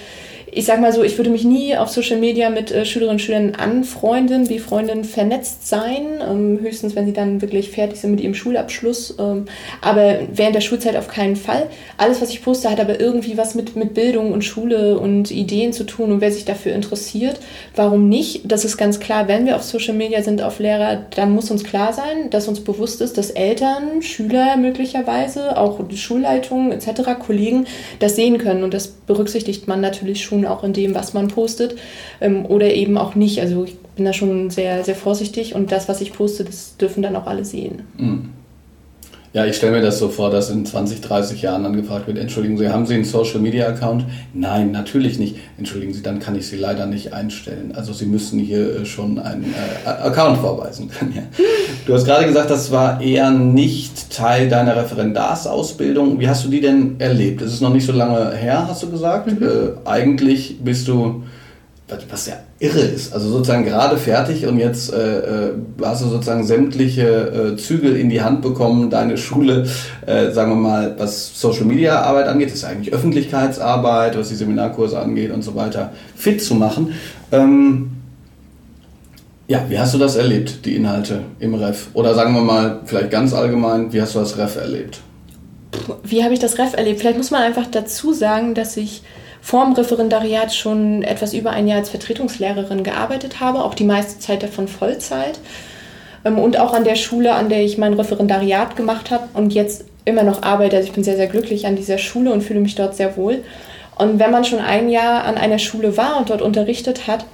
ich 0.52 0.66
sag 0.66 0.80
mal 0.80 0.94
so, 0.94 1.04
ich 1.04 1.18
würde 1.18 1.30
mich 1.30 1.44
nie 1.44 1.76
auf 1.76 1.90
Social 1.90 2.18
Media 2.18 2.50
mit 2.50 2.72
äh, 2.72 2.86
Schülerinnen 2.86 3.16
und 3.16 3.20
Schülern 3.20 3.56
anfreunden, 3.56 4.50
wie 4.50 4.60
Freundinnen 4.60 5.04
vernetzt 5.04 5.68
sein. 5.68 6.22
Ähm, 6.28 6.60
höchstens, 6.62 6.96
wenn 6.96 7.06
sie 7.06 7.14
dann 7.14 7.42
wirklich 7.42 7.72
fertig 7.72 8.00
sind 8.00 8.12
mit 8.12 8.22
ihrem 8.22 8.34
Schulabschluss. 8.34 9.16
Ähm, 9.20 9.46
aber 9.82 10.20
während 10.34 10.56
der 10.56 10.62
Schulzeit 10.62 10.96
auf 10.96 11.08
keinen 11.08 11.36
Fall. 11.36 11.68
Alles, 11.98 12.22
was 12.22 12.32
ich 12.32 12.44
poste, 12.44 12.70
hat 12.70 12.80
aber 12.80 13.00
irgendwie 13.00 13.38
was 13.38 13.56
mit, 13.56 13.76
mit 13.76 13.94
Bildung 13.94 14.32
und 14.32 14.44
Schule 14.44 15.00
und 15.00 15.32
Ideen 15.32 15.74
zu 15.74 15.84
tun. 15.84 16.12
Und 16.12 16.22
wer 16.22 16.32
sich 16.32 16.46
dafür 16.46 16.74
interessiert, 16.74 17.40
warum 17.76 18.10
nicht? 18.10 18.52
Das 18.52 18.66
ist 18.66 18.78
ganz 18.78 19.00
klar, 19.00 19.28
wenn 19.28 19.46
wir 19.46 19.56
auf 19.56 19.64
Social 19.64 19.96
Media 19.96 20.24
sind, 20.24 20.42
auf 20.42 20.60
Lehrer, 20.60 21.04
dann 21.16 21.32
muss 21.32 21.52
uns 21.52 21.64
klar 21.64 21.94
sein, 21.94 22.30
dass 22.30 22.48
uns 22.48 22.62
bewusst 22.62 23.02
ist, 23.02 23.18
dass 23.18 23.30
Eltern, 23.30 24.02
Schüler 24.02 24.58
möglicherweise, 24.58 25.58
auch 25.58 25.80
Schulleitungen 25.94 26.72
etc., 26.72 27.20
Kollegen 27.20 27.66
das 28.00 28.16
sehen 28.16 28.38
können. 28.38 28.64
Und 28.64 28.74
das 28.74 28.88
berücksichtigt 28.88 29.68
man 29.68 29.82
natürlich 29.82 30.24
schon 30.24 30.39
tun, 30.42 30.52
auch 30.52 30.64
in 30.64 30.74
dem, 30.74 30.96
was 30.96 31.14
man 31.14 31.28
postet 31.28 31.76
ähm, 32.22 32.46
oder 32.46 32.74
eben 32.74 32.98
auch 32.98 33.16
nicht. 33.16 33.42
Also 33.42 33.64
ich 33.64 33.78
bin 33.96 34.06
da 34.06 34.14
schon 34.14 34.50
sehr, 34.50 34.84
sehr 34.84 34.96
vorsichtig 34.96 35.56
und 35.56 35.72
das, 35.72 35.90
was 35.90 36.02
ich 36.02 36.14
poste, 36.14 36.44
das 36.44 36.78
dürfen 36.78 37.04
dann 37.04 37.16
auch 37.16 37.28
alle 37.28 37.46
sehen. 37.46 37.84
Mhm. 37.98 38.30
Ja, 39.32 39.46
ich 39.46 39.58
stelle 39.58 39.74
mir 39.74 39.82
das 39.82 40.00
so 40.00 40.10
vor, 40.10 40.32
dass 40.32 40.50
in 40.50 40.66
20, 40.66 41.02
30 41.02 41.44
Jahren 41.44 41.64
dann 41.64 41.76
gefragt 41.76 42.08
wird, 42.08 42.18
entschuldigen 42.18 42.58
Sie, 42.58 42.70
haben 42.70 42.88
Sie 42.88 42.96
einen 42.96 43.04
Social 43.04 43.40
Media 43.40 43.68
Account? 43.68 44.06
Nein, 44.34 44.72
natürlich 44.72 45.20
nicht. 45.20 45.36
Entschuldigen 45.60 45.94
Sie, 45.94 46.02
dann 46.02 46.20
kann 46.20 46.36
ich 46.36 46.48
Sie 46.48 46.58
leider 46.58 46.88
nicht 46.88 47.14
einstellen. 47.14 47.74
Also 47.76 47.94
Sie 47.94 48.08
müssen 48.08 48.40
hier 48.40 48.82
äh, 48.82 48.86
schon 48.88 49.20
einen 49.20 49.54
äh, 49.54 49.88
Account 49.88 50.40
vorweisen 50.40 50.90
ja. 51.16 51.22
Du 51.86 51.94
hast 51.94 52.06
gerade 52.06 52.26
gesagt, 52.26 52.50
das 52.50 52.72
war 52.72 53.02
eher 53.02 53.30
nicht 53.30 54.10
Teil 54.10 54.50
deiner 54.50 54.76
Referendarsausbildung. 54.76 56.20
Wie 56.20 56.28
hast 56.28 56.46
du 56.46 56.50
die 56.50 56.62
denn 56.62 57.00
erlebt? 57.00 57.44
Es 57.44 57.54
ist 57.54 57.62
noch 57.62 57.74
nicht 57.74 57.86
so 57.86 57.92
lange 57.92 58.36
her, 58.36 58.68
hast 58.68 58.82
du 58.82 58.90
gesagt. 58.90 59.28
Mhm. 59.28 59.48
Äh, 59.48 59.88
eigentlich 59.88 60.58
bist 60.64 60.88
du 60.88 61.24
was 62.10 62.28
ja 62.28 62.34
irre 62.60 62.80
ist. 62.80 63.14
Also 63.14 63.30
sozusagen 63.30 63.66
gerade 63.66 63.98
fertig 63.98 64.46
und 64.46 64.60
jetzt 64.60 64.94
äh, 64.94 65.48
äh, 65.48 65.52
hast 65.82 66.04
du 66.04 66.08
sozusagen 66.08 66.46
sämtliche 66.46 67.54
äh, 67.54 67.58
Zügel 67.58 67.96
in 67.96 68.10
die 68.10 68.22
Hand 68.22 68.42
bekommen, 68.42 68.90
deine 68.90 69.18
Schule, 69.18 69.68
äh, 70.06 70.32
sagen 70.32 70.52
wir 70.52 70.56
mal, 70.56 70.96
was 70.98 71.40
Social 71.40 71.66
Media 71.66 72.02
Arbeit 72.02 72.28
angeht, 72.28 72.54
ist 72.54 72.64
eigentlich 72.64 72.94
Öffentlichkeitsarbeit, 72.94 74.18
was 74.18 74.30
die 74.30 74.36
Seminarkurse 74.36 75.00
angeht 75.00 75.32
und 75.32 75.42
so 75.42 75.56
weiter, 75.56 75.92
fit 76.16 76.44
zu 76.44 76.56
machen. 76.56 76.94
Ähm, 77.32 77.92
ja, 79.48 79.66
wie 79.68 79.80
hast 79.80 79.96
du 79.96 79.98
das 79.98 80.16
erlebt, 80.16 80.66
die 80.66 80.76
Inhalte 80.76 81.24
im 81.40 81.56
Ref? 81.56 81.88
Oder 81.94 82.14
sagen 82.14 82.36
wir 82.36 82.42
mal, 82.42 82.82
vielleicht 82.86 83.10
ganz 83.10 83.34
allgemein, 83.34 83.92
wie 83.92 84.02
hast 84.02 84.14
du 84.14 84.20
das 84.20 84.38
Ref 84.38 84.58
erlebt? 84.58 85.02
Wie 86.04 86.24
habe 86.24 86.34
ich 86.34 86.40
das 86.40 86.60
Ref 86.60 86.74
erlebt? 86.74 87.00
Vielleicht 87.00 87.18
muss 87.18 87.32
man 87.32 87.42
einfach 87.42 87.66
dazu 87.66 88.14
sagen, 88.14 88.54
dass 88.54 88.78
ich 88.78 89.02
vor 89.42 89.66
dem 89.66 89.74
Referendariat 89.74 90.54
schon 90.54 91.04
etwas 91.04 91.34
über 91.34 91.52
ein 91.52 91.68
Jahr 91.68 91.80
als 91.80 91.90
Vertretungslehrerin 91.90 92.84
gearbeitet 92.84 93.40
habe, 93.40 93.64
auch 93.64 93.74
die 93.74 93.84
meiste 93.84 94.20
Zeit 94.20 94.44
davon 94.44 94.68
Vollzeit. 94.68 95.40
Ähm, 96.26 96.38
und 96.40 96.60
auch 96.60 96.74
an 96.74 96.84
der 96.84 96.96
Schule, 96.96 97.34
an 97.34 97.50
der 97.50 97.64
ich 97.64 97.78
mein 97.78 97.94
Referendariat 97.94 98.76
gemacht 98.76 99.12
habe 99.12 99.28
und 99.34 99.54
jetzt 99.54 99.86
immer 100.06 100.24
noch 100.24 100.44
arbeite. 100.44 100.78
Also 100.78 100.88
ich 100.88 100.94
bin 100.94 101.04
sehr, 101.04 101.16
sehr 101.16 101.28
glücklich 101.28 101.68
an 101.68 101.76
dieser 101.76 101.98
Schule 101.98 102.32
und 102.32 102.42
fühle 102.42 102.60
mich 102.60 102.76
dort 102.76 102.96
sehr 102.96 103.16
wohl. 103.18 103.44
Und 103.98 104.20
wenn 104.20 104.32
man 104.32 104.46
schon 104.46 104.60
ein 104.60 104.90
Jahr 104.90 105.26
an 105.26 105.36
einer 105.38 105.60
Schule 105.60 105.98
war 105.98 106.18
und 106.18 106.30
dort 106.30 106.42
unterrichtet 106.42 107.08
hat, 107.08 107.26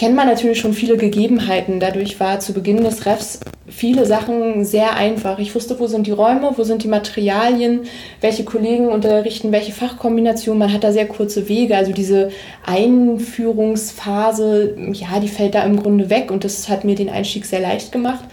kennt 0.00 0.16
man 0.16 0.26
natürlich 0.28 0.58
schon 0.58 0.72
viele 0.72 0.96
Gegebenheiten. 0.96 1.78
Dadurch 1.78 2.18
war 2.20 2.40
zu 2.40 2.54
Beginn 2.54 2.82
des 2.82 3.04
Refs 3.04 3.40
viele 3.68 4.06
Sachen 4.06 4.64
sehr 4.64 4.96
einfach. 4.96 5.38
Ich 5.38 5.54
wusste, 5.54 5.78
wo 5.78 5.88
sind 5.88 6.06
die 6.06 6.12
Räume, 6.12 6.54
wo 6.56 6.62
sind 6.62 6.84
die 6.84 6.88
Materialien, 6.88 7.80
welche 8.22 8.44
Kollegen 8.44 8.88
unterrichten, 8.88 9.52
welche 9.52 9.72
Fachkombination. 9.72 10.56
Man 10.56 10.72
hat 10.72 10.84
da 10.84 10.92
sehr 10.92 11.06
kurze 11.06 11.50
Wege. 11.50 11.76
Also 11.76 11.92
diese 11.92 12.30
Einführungsphase, 12.64 14.74
ja, 14.94 15.20
die 15.20 15.28
fällt 15.28 15.54
da 15.54 15.64
im 15.64 15.76
Grunde 15.76 16.08
weg 16.08 16.30
und 16.30 16.44
das 16.44 16.70
hat 16.70 16.84
mir 16.84 16.94
den 16.94 17.10
Einstieg 17.10 17.44
sehr 17.44 17.60
leicht 17.60 17.92
gemacht. 17.92 18.24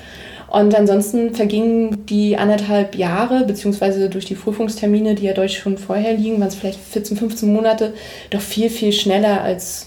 Und 0.50 0.74
ansonsten 0.74 1.36
vergingen 1.36 2.06
die 2.06 2.38
anderthalb 2.38 2.96
Jahre, 2.96 3.44
beziehungsweise 3.44 4.10
durch 4.10 4.24
die 4.24 4.36
Prüfungstermine, 4.36 5.16
die 5.16 5.26
ja 5.26 5.34
deutlich 5.34 5.60
schon 5.60 5.78
vorher 5.78 6.14
liegen, 6.14 6.40
waren 6.40 6.48
es 6.48 6.56
vielleicht 6.56 6.80
14, 6.80 7.18
15 7.18 7.52
Monate, 7.52 7.94
doch 8.30 8.40
viel, 8.40 8.70
viel 8.70 8.94
schneller 8.94 9.42
als 9.42 9.87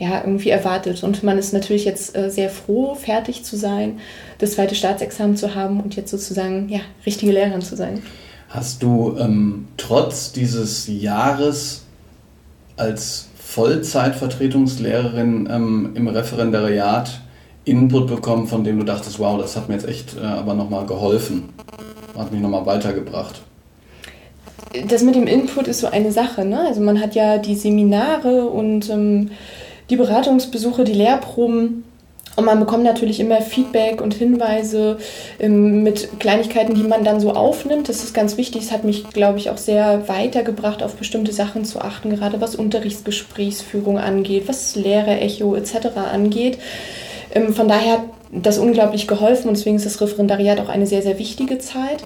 ja, 0.00 0.22
irgendwie 0.24 0.48
erwartet. 0.48 1.04
Und 1.04 1.22
man 1.22 1.36
ist 1.36 1.52
natürlich 1.52 1.84
jetzt 1.84 2.16
äh, 2.16 2.30
sehr 2.30 2.48
froh, 2.48 2.94
fertig 2.94 3.44
zu 3.44 3.56
sein, 3.56 4.00
das 4.38 4.52
zweite 4.52 4.74
Staatsexamen 4.74 5.36
zu 5.36 5.54
haben 5.54 5.78
und 5.78 5.94
jetzt 5.94 6.10
sozusagen 6.10 6.70
ja, 6.70 6.80
richtige 7.04 7.32
Lehrerin 7.32 7.60
zu 7.60 7.76
sein. 7.76 8.02
Hast 8.48 8.82
du 8.82 9.14
ähm, 9.18 9.68
trotz 9.76 10.32
dieses 10.32 10.88
Jahres 10.88 11.82
als 12.78 13.28
Vollzeitvertretungslehrerin 13.36 15.46
ähm, 15.52 15.90
im 15.94 16.08
Referendariat 16.08 17.20
Input 17.66 18.06
bekommen, 18.06 18.46
von 18.46 18.64
dem 18.64 18.78
du 18.78 18.86
dachtest, 18.86 19.18
wow, 19.18 19.38
das 19.38 19.54
hat 19.54 19.68
mir 19.68 19.74
jetzt 19.74 19.86
echt 19.86 20.16
äh, 20.16 20.24
aber 20.24 20.54
nochmal 20.54 20.86
geholfen, 20.86 21.50
hat 22.16 22.32
mich 22.32 22.40
nochmal 22.40 22.64
weitergebracht? 22.64 23.42
Das 24.88 25.02
mit 25.02 25.14
dem 25.14 25.26
Input 25.26 25.68
ist 25.68 25.80
so 25.80 25.88
eine 25.88 26.10
Sache. 26.10 26.46
Ne? 26.46 26.58
Also 26.66 26.80
man 26.80 27.00
hat 27.00 27.14
ja 27.14 27.36
die 27.36 27.54
Seminare 27.54 28.46
und 28.46 28.88
ähm, 28.88 29.30
die 29.90 29.96
Beratungsbesuche, 29.96 30.84
die 30.84 30.92
Lehrproben. 30.92 31.84
Und 32.36 32.44
man 32.44 32.60
bekommt 32.60 32.84
natürlich 32.84 33.18
immer 33.18 33.42
Feedback 33.42 34.00
und 34.00 34.14
Hinweise 34.14 34.98
ähm, 35.40 35.82
mit 35.82 36.20
Kleinigkeiten, 36.20 36.74
die 36.74 36.84
man 36.84 37.04
dann 37.04 37.20
so 37.20 37.32
aufnimmt. 37.32 37.88
Das 37.88 38.04
ist 38.04 38.14
ganz 38.14 38.36
wichtig. 38.36 38.62
Es 38.62 38.72
hat 38.72 38.84
mich, 38.84 39.10
glaube 39.10 39.38
ich, 39.38 39.50
auch 39.50 39.58
sehr 39.58 40.08
weitergebracht, 40.08 40.82
auf 40.82 40.94
bestimmte 40.94 41.32
Sachen 41.32 41.64
zu 41.64 41.80
achten, 41.80 42.08
gerade 42.10 42.40
was 42.40 42.54
Unterrichtsgesprächsführung 42.54 43.98
angeht, 43.98 44.44
was 44.46 44.76
Lehrerecho 44.76 45.56
etc. 45.56 45.88
angeht. 46.12 46.58
Ähm, 47.34 47.52
von 47.52 47.68
daher 47.68 47.94
hat 47.94 48.04
das 48.32 48.58
unglaublich 48.58 49.08
geholfen 49.08 49.48
und 49.48 49.56
deswegen 49.56 49.76
ist 49.76 49.86
das 49.86 50.00
Referendariat 50.00 50.60
auch 50.60 50.68
eine 50.68 50.86
sehr, 50.86 51.02
sehr 51.02 51.18
wichtige 51.18 51.58
Zeit 51.58 52.04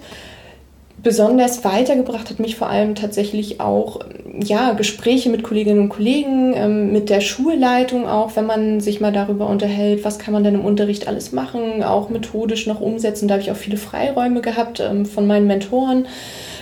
besonders 1.05 1.63
weitergebracht 1.63 2.31
hat 2.31 2.39
mich 2.39 2.55
vor 2.55 2.67
allem 2.67 2.95
tatsächlich 2.95 3.61
auch 3.61 3.99
ja, 4.39 4.73
Gespräche 4.73 5.29
mit 5.29 5.43
Kolleginnen 5.43 5.79
und 5.79 5.89
Kollegen, 5.89 6.55
ähm, 6.55 6.91
mit 6.91 7.11
der 7.11 7.21
Schulleitung 7.21 8.07
auch, 8.07 8.35
wenn 8.35 8.47
man 8.47 8.81
sich 8.81 9.01
mal 9.01 9.11
darüber 9.11 9.47
unterhält, 9.47 10.03
was 10.03 10.17
kann 10.17 10.33
man 10.33 10.43
denn 10.43 10.55
im 10.55 10.65
Unterricht 10.65 11.07
alles 11.07 11.31
machen, 11.31 11.83
auch 11.83 12.09
methodisch 12.09 12.65
noch 12.65 12.81
umsetzen. 12.81 13.27
Da 13.27 13.35
habe 13.35 13.43
ich 13.43 13.51
auch 13.51 13.55
viele 13.55 13.77
Freiräume 13.77 14.41
gehabt 14.41 14.79
ähm, 14.79 15.05
von 15.05 15.27
meinen 15.27 15.45
Mentoren. 15.45 16.07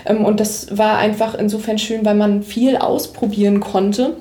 Ähm, 0.06 0.26
und 0.26 0.42
das 0.42 0.78
war 0.78 0.98
einfach 0.98 1.36
insofern 1.36 1.78
schön, 1.78 2.04
weil 2.04 2.16
man 2.16 2.44
viel 2.44 2.76
ausprobieren 2.76 3.62
konnte. 3.62 4.18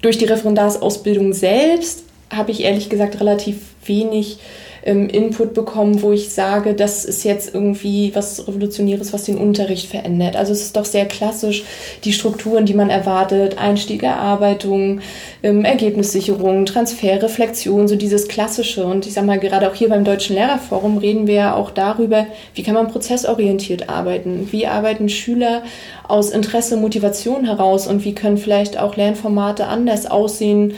Durch 0.00 0.16
die 0.16 0.24
Referendarsausbildung 0.24 1.34
selbst 1.34 2.04
habe 2.32 2.52
ich 2.52 2.64
ehrlich 2.64 2.88
gesagt 2.88 3.20
relativ 3.20 3.58
wenig 3.84 4.38
ähm, 4.84 5.08
Input 5.08 5.54
bekommen, 5.54 6.02
wo 6.02 6.12
ich 6.12 6.30
sage, 6.30 6.74
das 6.74 7.04
ist 7.04 7.24
jetzt 7.24 7.54
irgendwie 7.54 8.12
was 8.14 8.46
Revolutionäres, 8.46 9.12
was 9.12 9.24
den 9.24 9.38
Unterricht 9.38 9.88
verändert. 9.88 10.36
Also 10.36 10.52
es 10.52 10.62
ist 10.62 10.76
doch 10.76 10.84
sehr 10.84 11.06
klassisch, 11.06 11.64
die 12.04 12.12
Strukturen, 12.12 12.66
die 12.66 12.74
man 12.74 12.90
erwartet, 12.90 13.58
Einstieg, 13.58 14.02
Erarbeitung, 14.02 15.00
ähm, 15.42 15.64
Ergebnissicherung, 15.64 16.66
Transfer, 16.66 17.22
Reflexion, 17.22 17.88
so 17.88 17.96
dieses 17.96 18.28
Klassische. 18.28 18.84
Und 18.84 19.06
ich 19.06 19.14
sage 19.14 19.26
mal, 19.26 19.38
gerade 19.38 19.70
auch 19.70 19.74
hier 19.74 19.88
beim 19.88 20.04
Deutschen 20.04 20.36
Lehrerforum 20.36 20.98
reden 20.98 21.26
wir 21.26 21.34
ja 21.34 21.54
auch 21.54 21.70
darüber, 21.70 22.26
wie 22.54 22.62
kann 22.62 22.74
man 22.74 22.88
prozessorientiert 22.88 23.88
arbeiten, 23.88 24.48
wie 24.50 24.66
arbeiten 24.66 25.08
Schüler 25.08 25.62
aus 26.06 26.30
Interesse, 26.30 26.76
Motivation 26.76 27.46
heraus 27.46 27.86
und 27.86 28.04
wie 28.04 28.14
können 28.14 28.36
vielleicht 28.36 28.78
auch 28.78 28.96
Lernformate 28.96 29.66
anders 29.66 30.06
aussehen, 30.06 30.74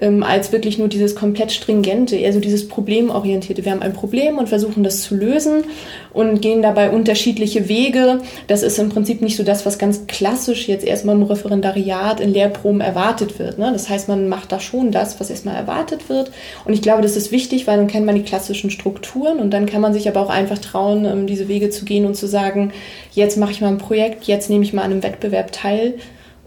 ähm, 0.00 0.22
als 0.22 0.52
wirklich 0.52 0.78
nur 0.78 0.88
dieses 0.88 1.14
komplett 1.14 1.52
stringente, 1.52 2.16
eher 2.16 2.32
so 2.32 2.40
dieses 2.40 2.68
problemorientierte. 2.68 3.64
Wir 3.64 3.72
haben 3.72 3.82
ein 3.82 3.92
Problem 3.92 4.38
und 4.38 4.48
versuchen 4.48 4.82
das 4.82 5.02
zu 5.02 5.14
lösen 5.14 5.64
und 6.12 6.40
gehen 6.40 6.62
dabei 6.62 6.90
unterschiedliche 6.90 7.68
Wege. 7.68 8.20
Das 8.46 8.62
ist 8.62 8.78
im 8.78 8.88
Prinzip 8.88 9.20
nicht 9.20 9.36
so 9.36 9.42
das, 9.42 9.66
was 9.66 9.78
ganz 9.78 10.06
klassisch 10.06 10.68
jetzt 10.68 10.84
erstmal 10.84 11.16
im 11.16 11.22
Referendariat 11.22 12.20
in 12.20 12.32
Lehrproben 12.32 12.80
erwartet 12.80 13.38
wird. 13.38 13.58
Ne? 13.58 13.70
Das 13.72 13.88
heißt, 13.88 14.08
man 14.08 14.28
macht 14.28 14.52
da 14.52 14.60
schon 14.60 14.90
das, 14.90 15.20
was 15.20 15.30
erstmal 15.30 15.56
erwartet 15.56 16.08
wird. 16.08 16.32
Und 16.64 16.72
ich 16.72 16.82
glaube, 16.82 17.02
das 17.02 17.16
ist 17.16 17.30
wichtig, 17.30 17.66
weil 17.66 17.76
dann 17.76 17.86
kennt 17.86 18.06
man 18.06 18.14
die 18.14 18.22
klassischen 18.22 18.70
Strukturen 18.70 19.38
und 19.38 19.50
dann 19.50 19.66
kann 19.66 19.80
man 19.80 19.92
sich 19.92 20.08
aber 20.08 20.20
auch 20.20 20.30
einfach 20.30 20.58
trauen, 20.58 21.04
ähm, 21.04 21.26
diese 21.26 21.48
Wege 21.48 21.70
zu 21.70 21.84
gehen 21.84 22.06
und 22.06 22.14
zu 22.14 22.26
sagen, 22.26 22.72
jetzt 23.12 23.36
mache 23.36 23.52
ich 23.52 23.60
mal 23.60 23.68
ein 23.68 23.78
Projekt, 23.78 24.24
jetzt 24.24 24.50
nehme 24.50 24.64
ich 24.64 24.72
mal 24.72 24.82
an 24.82 24.92
einem 24.92 25.02
Wettbewerb 25.02 25.52
teil 25.52 25.94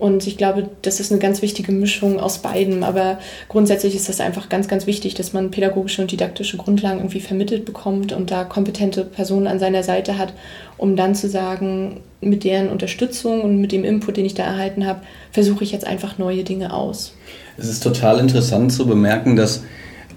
und 0.03 0.27
ich 0.27 0.35
glaube, 0.35 0.69
das 0.81 0.99
ist 0.99 1.13
eine 1.13 1.21
ganz 1.21 1.41
wichtige 1.41 1.71
Mischung 1.71 2.19
aus 2.19 2.39
beiden. 2.39 2.83
Aber 2.83 3.19
grundsätzlich 3.47 3.95
ist 3.95 4.09
das 4.09 4.19
einfach 4.19 4.49
ganz, 4.49 4.67
ganz 4.67 4.85
wichtig, 4.85 5.13
dass 5.13 5.31
man 5.31 5.49
pädagogische 5.49 6.01
und 6.01 6.11
didaktische 6.11 6.57
Grundlagen 6.57 6.99
irgendwie 6.99 7.21
vermittelt 7.21 7.63
bekommt 7.63 8.11
und 8.11 8.29
da 8.29 8.43
kompetente 8.43 9.05
Personen 9.05 9.47
an 9.47 9.59
seiner 9.59 9.81
Seite 9.81 10.17
hat, 10.17 10.33
um 10.75 10.97
dann 10.97 11.15
zu 11.15 11.29
sagen, 11.29 12.01
mit 12.19 12.43
deren 12.43 12.67
Unterstützung 12.67 13.43
und 13.43 13.61
mit 13.61 13.71
dem 13.71 13.85
Input, 13.85 14.17
den 14.17 14.25
ich 14.25 14.33
da 14.33 14.43
erhalten 14.43 14.85
habe, 14.85 14.99
versuche 15.31 15.63
ich 15.63 15.71
jetzt 15.71 15.87
einfach 15.87 16.17
neue 16.17 16.43
Dinge 16.43 16.73
aus. 16.73 17.13
Es 17.55 17.69
ist 17.69 17.81
total 17.81 18.19
interessant 18.19 18.73
zu 18.73 18.85
bemerken, 18.85 19.37
dass 19.37 19.63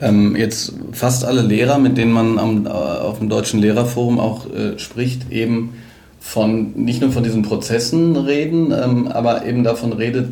ähm, 0.03 0.35
jetzt 0.35 0.73
fast 0.91 1.25
alle 1.25 1.43
Lehrer, 1.43 1.79
mit 1.79 1.97
denen 1.97 2.11
man 2.11 2.41
am, 2.41 2.67
äh, 2.67 2.71
auf 2.71 3.21
dem 3.21 3.29
Deutschen 3.29 3.61
Lehrerforum 3.61 4.19
auch 4.19 4.53
äh, 4.53 4.81
spricht, 4.81 5.31
eben 5.31 5.75
von 6.27 6.73
nicht 6.75 7.01
nur 7.01 7.13
von 7.13 7.23
diesen 7.23 7.43
Prozessen 7.43 8.17
reden, 8.17 8.73
ähm, 8.73 9.07
aber 9.07 9.47
eben 9.47 9.63
davon 9.63 9.93
redet, 9.93 10.31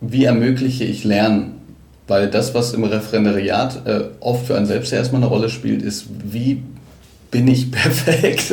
wie 0.00 0.24
ermögliche 0.24 0.84
ich 0.84 1.04
Lernen. 1.04 1.60
Weil 2.08 2.28
das, 2.28 2.54
was 2.54 2.72
im 2.72 2.84
Referendariat 2.84 3.86
äh, 3.86 4.00
oft 4.20 4.46
für 4.46 4.56
einen 4.56 4.64
selbst 4.64 4.92
erstmal 4.94 5.20
eine 5.20 5.30
Rolle 5.30 5.50
spielt, 5.50 5.82
ist, 5.82 6.06
wie 6.24 6.62
bin 7.30 7.48
ich 7.48 7.70
perfekt? 7.70 8.50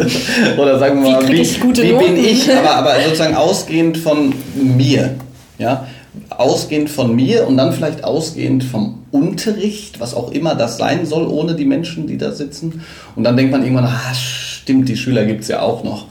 Oder 0.57 0.77
sagen 0.77 1.01
wir 1.01 1.11
mal, 1.11 1.27
wie, 1.29 1.39
wie, 1.39 1.83
wie 1.83 1.93
bin 1.93 2.17
ich, 2.17 2.53
aber, 2.53 2.75
aber 2.75 2.95
sozusagen 3.01 3.35
ausgehend 3.35 3.97
von 3.97 4.33
mir. 4.53 5.15
Ja? 5.57 5.87
Ausgehend 6.29 6.89
von 6.89 7.15
mir 7.15 7.47
und 7.47 7.55
dann 7.55 7.71
vielleicht 7.71 8.03
ausgehend 8.03 8.65
vom 8.65 9.03
Unterricht, 9.11 10.01
was 10.01 10.13
auch 10.13 10.31
immer 10.31 10.55
das 10.55 10.77
sein 10.77 11.05
soll, 11.05 11.27
ohne 11.27 11.55
die 11.55 11.65
Menschen, 11.65 12.07
die 12.07 12.17
da 12.17 12.33
sitzen. 12.33 12.83
Und 13.15 13.23
dann 13.23 13.37
denkt 13.37 13.53
man 13.53 13.63
irgendwann, 13.63 13.85
ah, 13.85 14.13
stimmt, 14.13 14.89
die 14.89 14.97
Schüler 14.97 15.25
gibt 15.25 15.41
es 15.41 15.47
ja 15.47 15.61
auch 15.61 15.83
noch. 15.83 16.07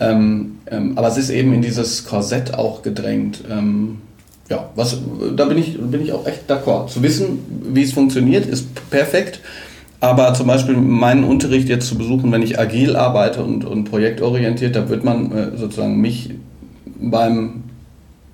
Ähm, 0.00 0.58
ähm, 0.70 0.92
aber 0.96 1.08
es 1.08 1.16
ist 1.16 1.30
eben 1.30 1.52
in 1.52 1.62
dieses 1.62 2.04
Korsett 2.04 2.54
auch 2.54 2.82
gedrängt. 2.82 3.44
Ähm, 3.50 3.98
ja, 4.48 4.70
was, 4.74 4.98
da 5.34 5.46
bin 5.46 5.58
ich, 5.58 5.78
bin 5.78 6.02
ich 6.02 6.12
auch 6.12 6.26
echt 6.26 6.50
d'accord. 6.50 6.88
Zu 6.88 7.02
wissen, 7.02 7.38
wie 7.72 7.82
es 7.82 7.92
funktioniert, 7.92 8.46
ist 8.46 8.68
perfekt. 8.90 9.40
Aber 9.98 10.34
zum 10.34 10.46
Beispiel 10.46 10.76
meinen 10.76 11.24
Unterricht 11.24 11.68
jetzt 11.68 11.88
zu 11.88 11.96
besuchen, 11.96 12.30
wenn 12.30 12.42
ich 12.42 12.58
agil 12.58 12.96
arbeite 12.96 13.42
und, 13.42 13.64
und 13.64 13.84
projektorientiert, 13.84 14.76
da 14.76 14.88
wird 14.88 15.04
man 15.04 15.32
äh, 15.32 15.56
sozusagen 15.56 16.00
mich 16.00 16.34
beim 17.00 17.64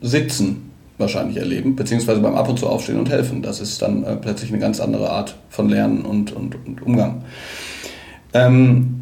Sitzen 0.00 0.70
wahrscheinlich 0.98 1.36
erleben, 1.36 1.76
beziehungsweise 1.76 2.20
beim 2.20 2.34
Ab 2.34 2.48
und 2.48 2.58
zu 2.58 2.68
aufstehen 2.68 2.98
und 2.98 3.10
helfen. 3.10 3.42
Das 3.42 3.60
ist 3.60 3.80
dann 3.80 4.04
äh, 4.04 4.16
plötzlich 4.16 4.50
eine 4.50 4.58
ganz 4.58 4.80
andere 4.80 5.10
Art 5.10 5.36
von 5.50 5.68
Lernen 5.68 6.02
und, 6.02 6.32
und, 6.32 6.56
und 6.66 6.82
Umgang. 6.82 7.22
Ähm, 8.34 9.01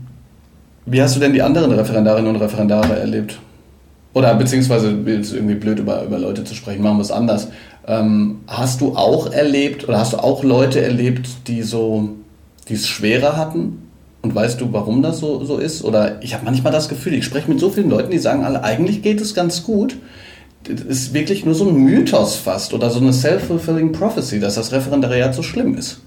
wie 0.86 1.02
hast 1.02 1.16
du 1.16 1.20
denn 1.20 1.32
die 1.32 1.42
anderen 1.42 1.72
Referendarinnen 1.72 2.34
und 2.34 2.40
Referendare 2.40 2.98
erlebt? 2.98 3.38
Oder 4.12 4.34
beziehungsweise 4.34 4.90
ist 4.90 5.32
irgendwie 5.32 5.54
blöd, 5.54 5.78
über, 5.78 6.02
über 6.04 6.18
Leute 6.18 6.44
zu 6.44 6.54
sprechen, 6.54 6.82
machen 6.82 6.96
wir 6.96 7.02
es 7.02 7.12
anders. 7.12 7.48
Ähm, 7.86 8.40
hast 8.46 8.80
du 8.80 8.96
auch 8.96 9.32
erlebt 9.32 9.88
oder 9.88 9.98
hast 9.98 10.12
du 10.12 10.18
auch 10.18 10.42
Leute 10.42 10.80
erlebt, 10.80 11.28
die 11.46 11.62
so, 11.62 12.10
die 12.68 12.74
es 12.74 12.88
schwerer 12.88 13.36
hatten? 13.36 13.86
Und 14.22 14.34
weißt 14.34 14.60
du, 14.60 14.72
warum 14.72 15.02
das 15.02 15.18
so, 15.18 15.44
so 15.44 15.58
ist? 15.58 15.82
Oder 15.82 16.22
ich 16.22 16.34
habe 16.34 16.44
manchmal 16.44 16.72
das 16.72 16.88
Gefühl, 16.88 17.14
ich 17.14 17.24
spreche 17.24 17.48
mit 17.48 17.60
so 17.60 17.70
vielen 17.70 17.88
Leuten, 17.88 18.10
die 18.10 18.18
sagen 18.18 18.44
alle, 18.44 18.62
eigentlich 18.62 19.02
geht 19.02 19.20
es 19.20 19.34
ganz 19.34 19.62
gut. 19.62 19.96
Das 20.64 20.80
ist 20.80 21.14
wirklich 21.14 21.46
nur 21.46 21.54
so 21.54 21.66
ein 21.66 21.74
Mythos 21.74 22.36
fast 22.36 22.74
oder 22.74 22.90
so 22.90 23.00
eine 23.00 23.14
self-fulfilling 23.14 23.92
prophecy, 23.92 24.40
dass 24.40 24.56
das 24.56 24.72
Referendariat 24.72 25.34
so 25.34 25.42
schlimm 25.42 25.74
ist. 25.74 26.00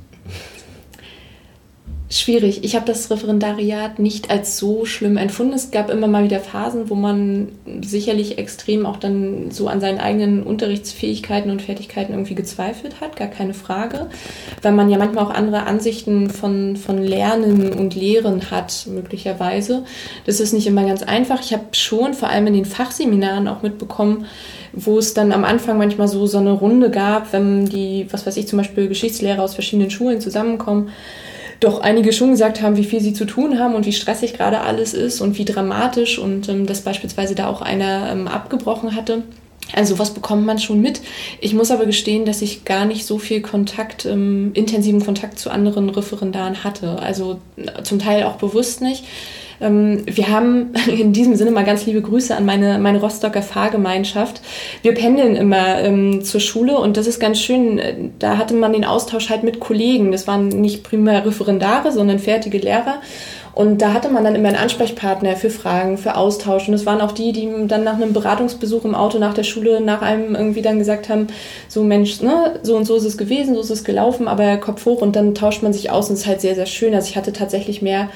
Schwierig. 2.15 2.63
Ich 2.63 2.75
habe 2.75 2.85
das 2.85 3.09
Referendariat 3.09 3.97
nicht 3.97 4.29
als 4.29 4.59
so 4.59 4.85
schlimm 4.85 5.17
empfunden. 5.17 5.53
Es 5.53 5.71
gab 5.71 5.89
immer 5.89 6.05
mal 6.05 6.23
wieder 6.23 6.39
Phasen, 6.39 6.91
wo 6.91 6.93
man 6.93 7.47
sicherlich 7.83 8.37
extrem 8.37 8.85
auch 8.85 8.97
dann 8.97 9.49
so 9.49 9.67
an 9.67 9.81
seinen 9.81 9.97
eigenen 9.97 10.43
Unterrichtsfähigkeiten 10.43 11.49
und 11.49 11.63
Fertigkeiten 11.63 12.13
irgendwie 12.13 12.35
gezweifelt 12.35 13.01
hat, 13.01 13.15
gar 13.15 13.29
keine 13.29 13.55
Frage. 13.55 14.11
Weil 14.61 14.73
man 14.73 14.91
ja 14.91 14.99
manchmal 14.99 15.25
auch 15.25 15.31
andere 15.31 15.63
Ansichten 15.63 16.29
von, 16.29 16.77
von 16.77 17.01
Lernen 17.01 17.73
und 17.73 17.95
Lehren 17.95 18.51
hat, 18.51 18.85
möglicherweise. 18.93 19.83
Das 20.27 20.39
ist 20.39 20.53
nicht 20.53 20.67
immer 20.67 20.85
ganz 20.85 21.01
einfach. 21.01 21.41
Ich 21.41 21.51
habe 21.51 21.63
schon 21.71 22.13
vor 22.13 22.29
allem 22.29 22.45
in 22.45 22.53
den 22.53 22.65
Fachseminaren 22.65 23.47
auch 23.47 23.63
mitbekommen, 23.63 24.27
wo 24.71 24.99
es 24.99 25.15
dann 25.15 25.31
am 25.31 25.43
Anfang 25.43 25.79
manchmal 25.79 26.07
so, 26.07 26.27
so 26.27 26.37
eine 26.37 26.51
Runde 26.51 26.91
gab, 26.91 27.33
wenn 27.33 27.65
die, 27.65 28.05
was 28.11 28.27
weiß 28.27 28.37
ich, 28.37 28.47
zum 28.47 28.57
Beispiel 28.57 28.87
Geschichtslehrer 28.87 29.41
aus 29.41 29.55
verschiedenen 29.55 29.89
Schulen 29.89 30.21
zusammenkommen 30.21 30.91
doch 31.63 31.81
einige 31.81 32.13
schon 32.13 32.31
gesagt 32.31 32.61
haben, 32.61 32.77
wie 32.77 32.83
viel 32.83 32.99
sie 32.99 33.13
zu 33.13 33.25
tun 33.25 33.59
haben 33.59 33.75
und 33.75 33.85
wie 33.85 33.93
stressig 33.93 34.33
gerade 34.33 34.61
alles 34.61 34.93
ist 34.93 35.21
und 35.21 35.37
wie 35.37 35.45
dramatisch 35.45 36.19
und 36.19 36.49
ähm, 36.49 36.65
dass 36.65 36.81
beispielsweise 36.81 37.35
da 37.35 37.47
auch 37.47 37.61
einer 37.61 38.11
ähm, 38.11 38.27
abgebrochen 38.27 38.95
hatte. 38.95 39.23
Also 39.71 39.97
was 39.97 40.13
bekommt 40.13 40.45
man 40.45 40.59
schon 40.59 40.81
mit. 40.81 41.01
Ich 41.39 41.53
muss 41.53 41.71
aber 41.71 41.85
gestehen, 41.85 42.25
dass 42.25 42.41
ich 42.41 42.65
gar 42.65 42.85
nicht 42.85 43.05
so 43.05 43.17
viel 43.17 43.41
Kontakt, 43.41 44.05
ähm, 44.05 44.51
intensiven 44.53 45.03
Kontakt 45.03 45.39
zu 45.39 45.49
anderen 45.49 45.89
Referendaren 45.89 46.63
hatte. 46.63 46.99
Also 46.99 47.39
äh, 47.55 47.83
zum 47.83 47.99
Teil 47.99 48.23
auch 48.23 48.35
bewusst 48.35 48.81
nicht. 48.81 49.05
Ähm, 49.61 50.03
wir 50.05 50.29
haben 50.29 50.73
in 50.87 51.13
diesem 51.13 51.35
Sinne 51.35 51.51
mal 51.51 51.63
ganz 51.63 51.85
liebe 51.85 52.01
Grüße 52.01 52.35
an 52.35 52.45
meine, 52.45 52.79
meine 52.79 52.99
Rostocker 52.99 53.41
Fahrgemeinschaft. 53.41 54.41
Wir 54.81 54.93
pendeln 54.93 55.35
immer 55.35 55.79
ähm, 55.79 56.23
zur 56.23 56.41
Schule 56.41 56.77
und 56.77 56.97
das 56.97 57.07
ist 57.07 57.19
ganz 57.19 57.39
schön. 57.39 58.11
Da 58.19 58.37
hatte 58.37 58.53
man 58.53 58.73
den 58.73 58.85
Austausch 58.85 59.29
halt 59.29 59.43
mit 59.43 59.59
Kollegen. 59.59 60.11
Das 60.11 60.27
waren 60.27 60.49
nicht 60.49 60.83
primär 60.83 61.25
Referendare, 61.25 61.91
sondern 61.91 62.19
fertige 62.19 62.57
Lehrer. 62.57 63.01
Und 63.53 63.83
da 63.83 63.93
hatte 63.93 64.09
man 64.09 64.23
dann 64.23 64.33
immer 64.33 64.47
einen 64.49 64.57
Ansprechpartner 64.57 65.35
für 65.35 65.51
Fragen, 65.51 65.99
für 65.99 66.15
Austausch. 66.15 66.67
Und 66.67 66.73
es 66.73 66.87
waren 66.87 67.01
auch 67.01 67.11
die, 67.11 67.31
die 67.31 67.47
dann 67.67 67.83
nach 67.83 67.93
einem 67.93 68.11
Beratungsbesuch 68.11 68.83
im 68.83 68.95
Auto 68.95 69.19
nach 69.19 69.35
der 69.35 69.43
Schule 69.43 69.79
nach 69.79 70.01
einem 70.01 70.33
irgendwie 70.33 70.63
dann 70.63 70.79
gesagt 70.79 71.07
haben, 71.07 71.27
so 71.67 71.83
Mensch, 71.83 72.21
ne, 72.21 72.59
so 72.63 72.75
und 72.75 72.85
so 72.85 72.95
ist 72.95 73.05
es 73.05 73.17
gewesen, 73.17 73.53
so 73.53 73.61
ist 73.61 73.69
es 73.69 73.83
gelaufen, 73.83 74.27
aber 74.27 74.57
Kopf 74.57 74.85
hoch 74.85 75.01
und 75.01 75.15
dann 75.15 75.35
tauscht 75.35 75.61
man 75.61 75.71
sich 75.71 75.91
aus 75.91 76.09
und 76.09 76.15
es 76.15 76.21
ist 76.21 76.27
halt 76.27 76.41
sehr, 76.41 76.55
sehr 76.55 76.65
schön. 76.65 76.95
Also 76.95 77.09
ich 77.09 77.15
hatte 77.15 77.31
tatsächlich 77.31 77.83
mehr 77.83 78.09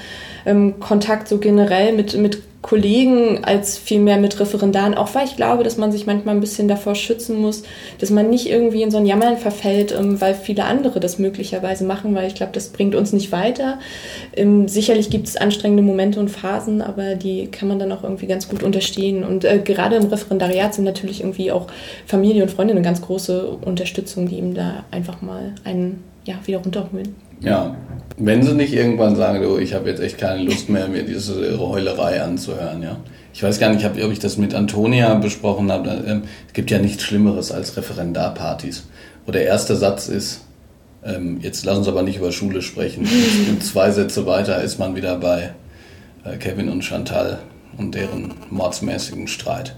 ähm, 0.48 0.80
Kontakt 0.80 1.28
so 1.28 1.38
generell 1.38 1.94
mit, 1.94 2.18
mit 2.18 2.42
Kollegen 2.68 3.46
als 3.46 3.78
vielmehr 3.78 4.18
mit 4.18 4.40
Referendaren, 4.40 4.94
auch 4.94 5.16
weil 5.16 5.26
ich 5.26 5.38
glaube, 5.38 5.64
dass 5.64 5.78
man 5.78 5.92
sich 5.92 6.06
manchmal 6.06 6.36
ein 6.36 6.42
bisschen 6.42 6.68
davor 6.68 6.96
schützen 6.96 7.40
muss, 7.40 7.64
dass 8.00 8.10
man 8.10 8.30
nicht 8.30 8.50
irgendwie 8.50 8.82
in 8.82 8.92
so 8.92 8.98
ein 8.98 9.06
Jammern 9.06 9.38
verfällt, 9.38 9.96
ähm, 9.98 10.20
weil 10.20 10.34
viele 10.34 10.66
andere 10.66 11.00
das 11.00 11.20
möglicherweise 11.20 11.86
machen, 11.86 12.16
weil 12.16 12.28
ich 12.28 12.36
glaube, 12.36 12.52
das 12.54 12.70
bringt 12.70 12.96
uns 12.96 13.14
nicht 13.14 13.32
weiter. 13.32 13.80
Ähm, 14.36 14.68
sicherlich 14.68 15.10
gibt 15.10 15.28
es 15.28 15.38
anstrengende 15.38 15.84
Momente 15.84 16.20
und 16.20 16.30
Phasen, 16.30 16.82
aber 16.82 17.16
die 17.16 17.48
kann 17.48 17.70
man 17.70 17.80
dann 17.80 17.92
auch 17.92 18.04
irgendwie 18.04 18.28
ganz 18.28 18.50
gut 18.50 18.64
unterstehen. 18.64 19.24
Und 19.24 19.46
äh, 19.46 19.60
gerade 19.64 19.96
im 19.96 20.08
Referendariat 20.08 20.74
sind 20.74 20.84
natürlich 20.84 21.22
irgendwie 21.22 21.52
auch 21.52 21.68
Familie 22.06 22.44
und 22.44 22.50
Freunde 22.50 22.74
eine 22.74 22.82
ganz 22.82 23.02
große 23.02 23.48
Unterstützung, 23.48 24.28
die 24.28 24.40
ihm 24.40 24.56
da 24.56 24.84
einfach 24.92 25.22
mal 25.22 25.54
einen 25.64 26.04
ja, 26.26 26.36
wieder 26.46 26.58
runterholen. 26.58 27.27
Ja, 27.42 27.76
wenn 28.18 28.42
sie 28.44 28.54
nicht 28.54 28.74
irgendwann 28.74 29.16
sagen, 29.16 29.46
oh, 29.46 29.58
ich 29.58 29.74
habe 29.74 29.90
jetzt 29.90 30.02
echt 30.02 30.18
keine 30.18 30.44
Lust 30.44 30.70
mehr, 30.70 30.88
mir 30.88 31.04
diese 31.04 31.60
Heulerei 31.60 32.22
anzuhören, 32.22 32.82
ja. 32.82 32.98
Ich 33.34 33.44
weiß 33.44 33.60
gar 33.60 33.72
nicht, 33.72 33.86
ob 33.86 34.12
ich 34.12 34.18
das 34.18 34.38
mit 34.38 34.56
Antonia 34.56 35.14
besprochen 35.14 35.72
habe. 35.72 36.04
Ähm, 36.08 36.24
es 36.48 36.54
gibt 36.54 36.72
ja 36.72 36.80
nichts 36.80 37.04
Schlimmeres 37.04 37.52
als 37.52 37.78
Referendarpartys, 37.78 38.88
wo 39.28 39.32
der 39.32 39.46
erste 39.46 39.76
Satz 39.76 40.08
ist, 40.08 40.42
ähm, 41.06 41.38
jetzt 41.42 41.64
lass 41.64 41.78
uns 41.78 41.88
aber 41.88 42.02
nicht 42.02 42.18
über 42.18 42.32
Schule 42.32 42.64
sprechen. 42.64 43.08
Und 43.50 43.64
zwei 43.64 43.92
Sätze 43.92 44.26
weiter 44.26 44.62
ist 44.62 44.80
man 44.80 44.96
wieder 44.96 45.18
bei 45.18 45.52
äh, 46.26 46.38
Kevin 46.38 46.70
und 46.70 46.84
Chantal 46.84 47.38
und 47.78 47.94
deren 47.94 48.34
mordsmäßigen 48.50 49.28
Streit. 49.28 49.76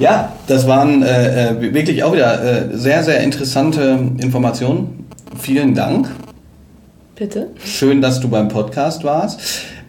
Ja, 0.00 0.32
das 0.48 0.66
waren 0.66 1.04
äh, 1.04 1.50
äh 1.50 1.74
wirklich 1.74 2.02
auch 2.02 2.12
wieder 2.12 2.76
sehr, 2.76 3.04
sehr 3.04 3.20
interessante 3.20 4.00
Informationen. 4.18 5.06
Vielen 5.38 5.74
Dank. 5.74 6.08
Bitte. 7.18 7.48
Schön, 7.64 8.02
dass 8.02 8.20
du 8.20 8.28
beim 8.28 8.48
Podcast 8.48 9.02
warst. 9.02 9.40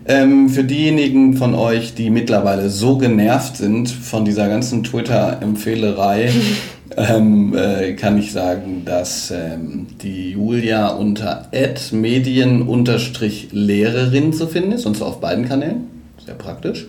Ähm, 0.06 0.48
für 0.48 0.64
diejenigen 0.64 1.36
von 1.36 1.56
euch, 1.56 1.94
die 1.94 2.10
mittlerweile 2.10 2.70
so 2.70 2.98
genervt 2.98 3.58
sind 3.58 3.90
von 3.90 4.24
dieser 4.24 4.48
ganzen 4.48 4.86
Twitter-Empfehlerei, 4.86 6.32
ähm, 6.96 7.54
äh, 7.54 7.96
kann 7.96 8.18
ich 8.18 8.32
sagen, 8.32 8.84
dass 8.86 9.30
ähm, 9.32 9.88
die 10.02 10.32
Julia 10.32 10.88
unter 10.88 11.50
medien-lehrerin 11.92 14.32
zu 14.32 14.48
finden 14.48 14.72
ist, 14.72 14.86
und 14.86 14.96
zwar 14.96 15.10
auf 15.10 15.20
beiden 15.20 15.50
Kanälen. 15.50 15.88
Sehr 16.26 16.36
praktisch. 16.36 16.88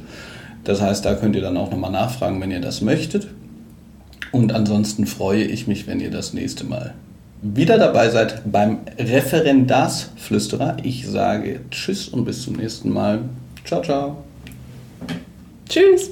Das 0.62 0.80
heißt, 0.80 1.04
da 1.04 1.14
könnt 1.14 1.34
ihr 1.34 1.42
dann 1.42 1.56
auch 1.56 1.72
nochmal 1.72 1.90
nachfragen, 1.90 2.40
wenn 2.40 2.52
ihr 2.52 2.60
das 2.60 2.80
möchtet. 2.80 3.26
Und 4.30 4.52
ansonsten 4.52 5.06
freue 5.06 5.42
ich 5.42 5.66
mich, 5.66 5.88
wenn 5.88 5.98
ihr 5.98 6.12
das 6.12 6.32
nächste 6.32 6.64
Mal 6.64 6.94
wieder 7.42 7.78
dabei 7.78 8.10
seid 8.10 8.42
beim 8.50 8.78
Referendarsflüsterer. 8.98 10.78
Ich 10.82 11.06
sage 11.06 11.60
Tschüss 11.70 12.08
und 12.08 12.24
bis 12.24 12.42
zum 12.42 12.54
nächsten 12.54 12.90
Mal. 12.90 13.20
Ciao, 13.64 13.82
ciao. 13.82 14.24
Tschüss. 15.68 16.10